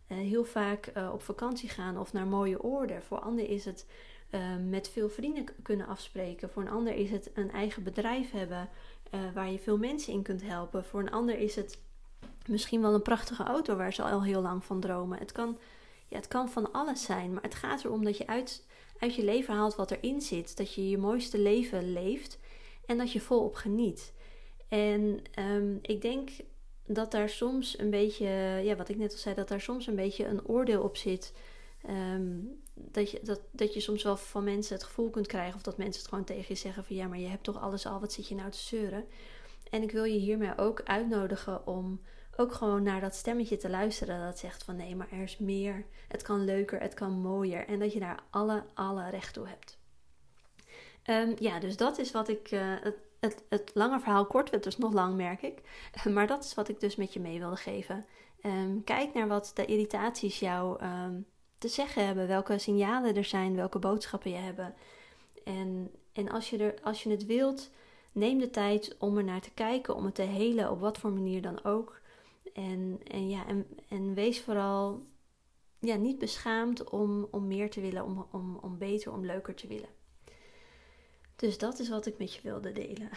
uh, 0.08 0.18
heel 0.18 0.44
vaak 0.44 0.92
op 1.12 1.22
vakantie 1.22 1.68
gaan 1.68 1.98
of 1.98 2.12
naar 2.12 2.26
mooie 2.26 2.62
oorden. 2.62 3.02
Voor 3.02 3.18
ander 3.18 3.48
is 3.50 3.64
het 3.64 3.86
met 4.68 4.88
veel 4.88 5.08
vrienden 5.08 5.44
kunnen 5.62 5.86
afspreken. 5.86 6.50
Voor 6.50 6.62
een 6.62 6.68
ander 6.68 6.94
is 6.94 7.10
het 7.10 7.30
een 7.34 7.50
eigen 7.50 7.82
bedrijf 7.82 8.30
hebben 8.30 8.68
waar 9.34 9.50
je 9.50 9.58
veel 9.58 9.78
mensen 9.78 10.12
in 10.12 10.22
kunt 10.22 10.42
helpen. 10.42 10.84
Voor 10.84 11.00
een 11.00 11.10
ander 11.10 11.38
is 11.38 11.56
het 11.56 11.78
misschien 12.48 12.80
wel 12.80 12.94
een 12.94 13.02
prachtige 13.02 13.42
auto 13.42 13.76
waar 13.76 13.92
ze 13.92 14.02
al 14.02 14.22
heel 14.22 14.40
lang 14.40 14.64
van 14.64 14.80
dromen. 14.80 15.18
Het 15.18 15.32
kan, 15.32 15.58
ja, 16.08 16.16
het 16.16 16.28
kan 16.28 16.48
van 16.48 16.72
alles 16.72 17.02
zijn, 17.02 17.32
maar 17.32 17.42
het 17.42 17.54
gaat 17.54 17.84
erom 17.84 18.04
dat 18.04 18.16
je 18.16 18.26
uit, 18.26 18.66
uit 19.02 19.14
je 19.14 19.24
leven 19.24 19.54
haalt 19.54 19.74
wat 19.74 19.90
erin 19.90 20.20
zit. 20.20 20.56
Dat 20.56 20.74
je 20.74 20.88
je 20.88 20.98
mooiste 20.98 21.38
leven 21.38 21.92
leeft 21.92 22.38
en 22.86 22.98
dat 22.98 23.12
je 23.12 23.20
volop 23.20 23.54
geniet. 23.54 24.12
En 24.68 25.22
um, 25.38 25.78
ik 25.82 26.02
denk 26.02 26.30
dat 26.86 27.10
daar 27.10 27.28
soms 27.28 27.78
een 27.78 27.90
beetje, 27.90 28.26
ja, 28.64 28.76
wat 28.76 28.88
ik 28.88 28.96
net 28.96 29.12
al 29.12 29.18
zei, 29.18 29.34
dat 29.34 29.48
daar 29.48 29.60
soms 29.60 29.86
een 29.86 29.96
beetje 29.96 30.26
een 30.26 30.46
oordeel 30.46 30.82
op 30.82 30.96
zit. 30.96 31.32
Um, 31.90 32.60
dat, 32.74 33.10
je, 33.10 33.20
dat, 33.22 33.40
dat 33.50 33.74
je 33.74 33.80
soms 33.80 34.02
wel 34.02 34.16
van 34.16 34.44
mensen 34.44 34.74
het 34.74 34.84
gevoel 34.84 35.10
kunt 35.10 35.26
krijgen, 35.26 35.54
of 35.54 35.62
dat 35.62 35.76
mensen 35.76 36.00
het 36.00 36.08
gewoon 36.08 36.24
tegen 36.24 36.44
je 36.48 36.54
zeggen: 36.54 36.84
van 36.84 36.96
ja, 36.96 37.06
maar 37.06 37.18
je 37.18 37.26
hebt 37.26 37.44
toch 37.44 37.60
alles 37.60 37.86
al, 37.86 38.00
wat 38.00 38.12
zit 38.12 38.28
je 38.28 38.34
nou 38.34 38.50
te 38.50 38.58
zeuren? 38.58 39.04
En 39.70 39.82
ik 39.82 39.90
wil 39.90 40.04
je 40.04 40.18
hiermee 40.18 40.58
ook 40.58 40.82
uitnodigen 40.82 41.66
om 41.66 42.00
ook 42.36 42.52
gewoon 42.52 42.82
naar 42.82 43.00
dat 43.00 43.14
stemmetje 43.14 43.56
te 43.56 43.70
luisteren 43.70 44.24
dat 44.24 44.38
zegt 44.38 44.64
van 44.64 44.76
nee, 44.76 44.96
maar 44.96 45.08
er 45.12 45.22
is 45.22 45.38
meer. 45.38 45.84
Het 46.08 46.22
kan 46.22 46.44
leuker, 46.44 46.80
het 46.80 46.94
kan 46.94 47.12
mooier. 47.12 47.66
En 47.66 47.78
dat 47.78 47.92
je 47.92 48.00
daar 48.00 48.22
alle, 48.30 48.64
alle 48.74 49.10
recht 49.10 49.34
toe 49.34 49.48
hebt. 49.48 49.78
Ehm, 51.02 51.32
ja, 51.38 51.60
dus 51.60 51.76
dat 51.76 51.98
is 51.98 52.10
wat 52.10 52.28
ik. 52.28 52.48
Het, 52.50 52.96
het, 53.20 53.42
het, 53.48 53.70
lange 53.74 54.00
verhaal 54.00 54.26
kort 54.26 54.50
werd 54.50 54.64
dus 54.64 54.78
nog 54.78 54.92
lang, 54.92 55.16
merk 55.16 55.42
ik. 55.42 55.60
Maar 56.14 56.26
dat 56.26 56.44
is 56.44 56.54
wat 56.54 56.68
ik 56.68 56.80
dus 56.80 56.96
met 56.96 57.12
je 57.12 57.20
mee 57.20 57.38
wilde 57.38 57.56
geven. 57.56 58.06
Ehm, 58.40 58.82
kijk 58.84 59.14
naar 59.14 59.28
wat 59.28 59.50
de 59.54 59.64
irritaties 59.64 60.38
jou 60.38 60.80
ehm, 60.80 61.20
te 61.58 61.68
zeggen 61.68 62.06
hebben. 62.06 62.26
Welke 62.26 62.58
signalen 62.58 63.16
er 63.16 63.24
zijn, 63.24 63.56
welke 63.56 63.78
boodschappen 63.78 64.30
je 64.30 64.36
hebben. 64.36 64.74
En, 65.44 65.90
en 66.12 66.28
als, 66.28 66.50
je 66.50 66.58
er, 66.58 66.74
als 66.82 67.02
je 67.02 67.10
het 67.10 67.26
wilt, 67.26 67.70
neem 68.12 68.38
de 68.38 68.50
tijd 68.50 68.96
om 68.98 69.16
er 69.16 69.24
naar 69.24 69.40
te 69.40 69.50
kijken, 69.54 69.94
om 69.94 70.04
het 70.04 70.14
te 70.14 70.22
helen, 70.22 70.70
op 70.70 70.80
wat 70.80 70.98
voor 70.98 71.12
manier 71.12 71.42
dan 71.42 71.64
ook. 71.64 72.00
En, 72.52 73.00
en, 73.04 73.28
ja, 73.28 73.46
en, 73.46 73.66
en 73.88 74.14
wees 74.14 74.40
vooral 74.40 75.06
ja, 75.78 75.96
niet 75.96 76.18
beschaamd 76.18 76.90
om, 76.90 77.28
om 77.30 77.46
meer 77.46 77.70
te 77.70 77.80
willen, 77.80 78.04
om, 78.04 78.26
om, 78.30 78.56
om 78.56 78.78
beter, 78.78 79.12
om 79.12 79.24
leuker 79.24 79.54
te 79.54 79.66
willen. 79.66 79.88
Dus 81.36 81.58
dat 81.58 81.78
is 81.78 81.88
wat 81.88 82.06
ik 82.06 82.18
met 82.18 82.34
je 82.34 82.40
wilde 82.42 82.72
delen. 82.72 83.08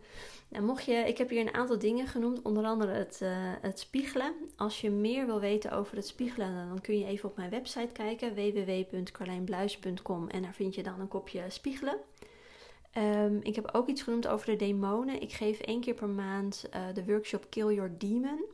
nou, 0.50 0.64
mocht 0.64 0.84
je, 0.84 0.92
ik 0.92 1.18
heb 1.18 1.28
hier 1.28 1.40
een 1.40 1.54
aantal 1.54 1.78
dingen 1.78 2.06
genoemd, 2.06 2.42
onder 2.42 2.64
andere 2.64 2.92
het, 2.92 3.20
uh, 3.22 3.30
het 3.60 3.78
spiegelen. 3.78 4.34
Als 4.56 4.80
je 4.80 4.90
meer 4.90 5.26
wil 5.26 5.40
weten 5.40 5.72
over 5.72 5.96
het 5.96 6.06
spiegelen, 6.06 6.68
dan 6.68 6.80
kun 6.80 6.98
je 6.98 7.04
even 7.04 7.28
op 7.28 7.36
mijn 7.36 7.50
website 7.50 7.92
kijken, 7.92 8.34
www.carlijnbluis.com 8.34 10.28
en 10.28 10.42
daar 10.42 10.54
vind 10.54 10.74
je 10.74 10.82
dan 10.82 11.00
een 11.00 11.08
kopje 11.08 11.44
spiegelen. 11.48 11.98
Um, 12.98 13.40
ik 13.42 13.54
heb 13.54 13.68
ook 13.72 13.88
iets 13.88 14.02
genoemd 14.02 14.26
over 14.26 14.46
de 14.46 14.56
demonen. 14.56 15.20
Ik 15.20 15.32
geef 15.32 15.60
één 15.60 15.80
keer 15.80 15.94
per 15.94 16.08
maand 16.08 16.68
uh, 16.74 16.94
de 16.94 17.04
workshop 17.04 17.46
Kill 17.48 17.74
Your 17.74 17.98
Demon. 17.98 18.44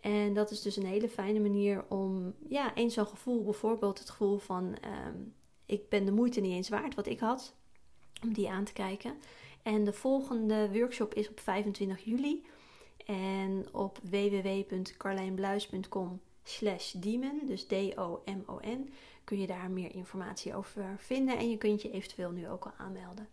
En 0.00 0.34
dat 0.34 0.50
is 0.50 0.62
dus 0.62 0.76
een 0.76 0.86
hele 0.86 1.08
fijne 1.08 1.40
manier 1.40 1.84
om, 1.88 2.34
ja, 2.48 2.74
eens 2.74 2.94
zo'n 2.94 3.06
gevoel, 3.06 3.42
bijvoorbeeld 3.42 3.98
het 3.98 4.10
gevoel 4.10 4.38
van, 4.38 4.64
um, 4.64 5.34
ik 5.66 5.88
ben 5.88 6.04
de 6.04 6.12
moeite 6.12 6.40
niet 6.40 6.52
eens 6.52 6.68
waard 6.68 6.94
wat 6.94 7.06
ik 7.06 7.20
had, 7.20 7.54
om 8.22 8.32
die 8.32 8.50
aan 8.50 8.64
te 8.64 8.72
kijken. 8.72 9.14
En 9.62 9.84
de 9.84 9.92
volgende 9.92 10.70
workshop 10.72 11.14
is 11.14 11.28
op 11.28 11.40
25 11.40 12.04
juli. 12.04 12.44
En 13.06 13.66
op 13.72 13.98
www.carlijnbluis.com 14.02 16.20
slash 16.42 16.92
demon, 16.92 17.40
dus 17.46 17.64
D-O-M-O-N, 17.64 18.92
kun 19.24 19.40
je 19.40 19.46
daar 19.46 19.70
meer 19.70 19.94
informatie 19.94 20.54
over 20.54 20.96
vinden. 20.98 21.38
En 21.38 21.50
je 21.50 21.58
kunt 21.58 21.82
je 21.82 21.90
eventueel 21.90 22.30
nu 22.30 22.48
ook 22.48 22.64
al 22.64 22.72
aanmelden. 22.78 23.28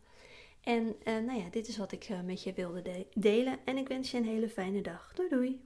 En 0.62 0.84
uh, 0.84 0.94
nou 1.04 1.40
ja, 1.40 1.50
dit 1.52 1.68
is 1.68 1.78
wat 1.78 1.92
ik 1.92 2.10
uh, 2.10 2.22
met 2.22 2.44
je 2.44 2.54
wilde 2.54 2.82
de 2.82 3.06
delen. 3.14 3.60
En 3.66 3.78
ik 3.78 3.88
wens 3.88 4.12
je 4.12 4.18
een 4.18 4.26
hele 4.26 4.50
fijne 4.50 4.82
dag. 4.82 5.12
Doei 5.16 5.30
doei! 5.30 5.62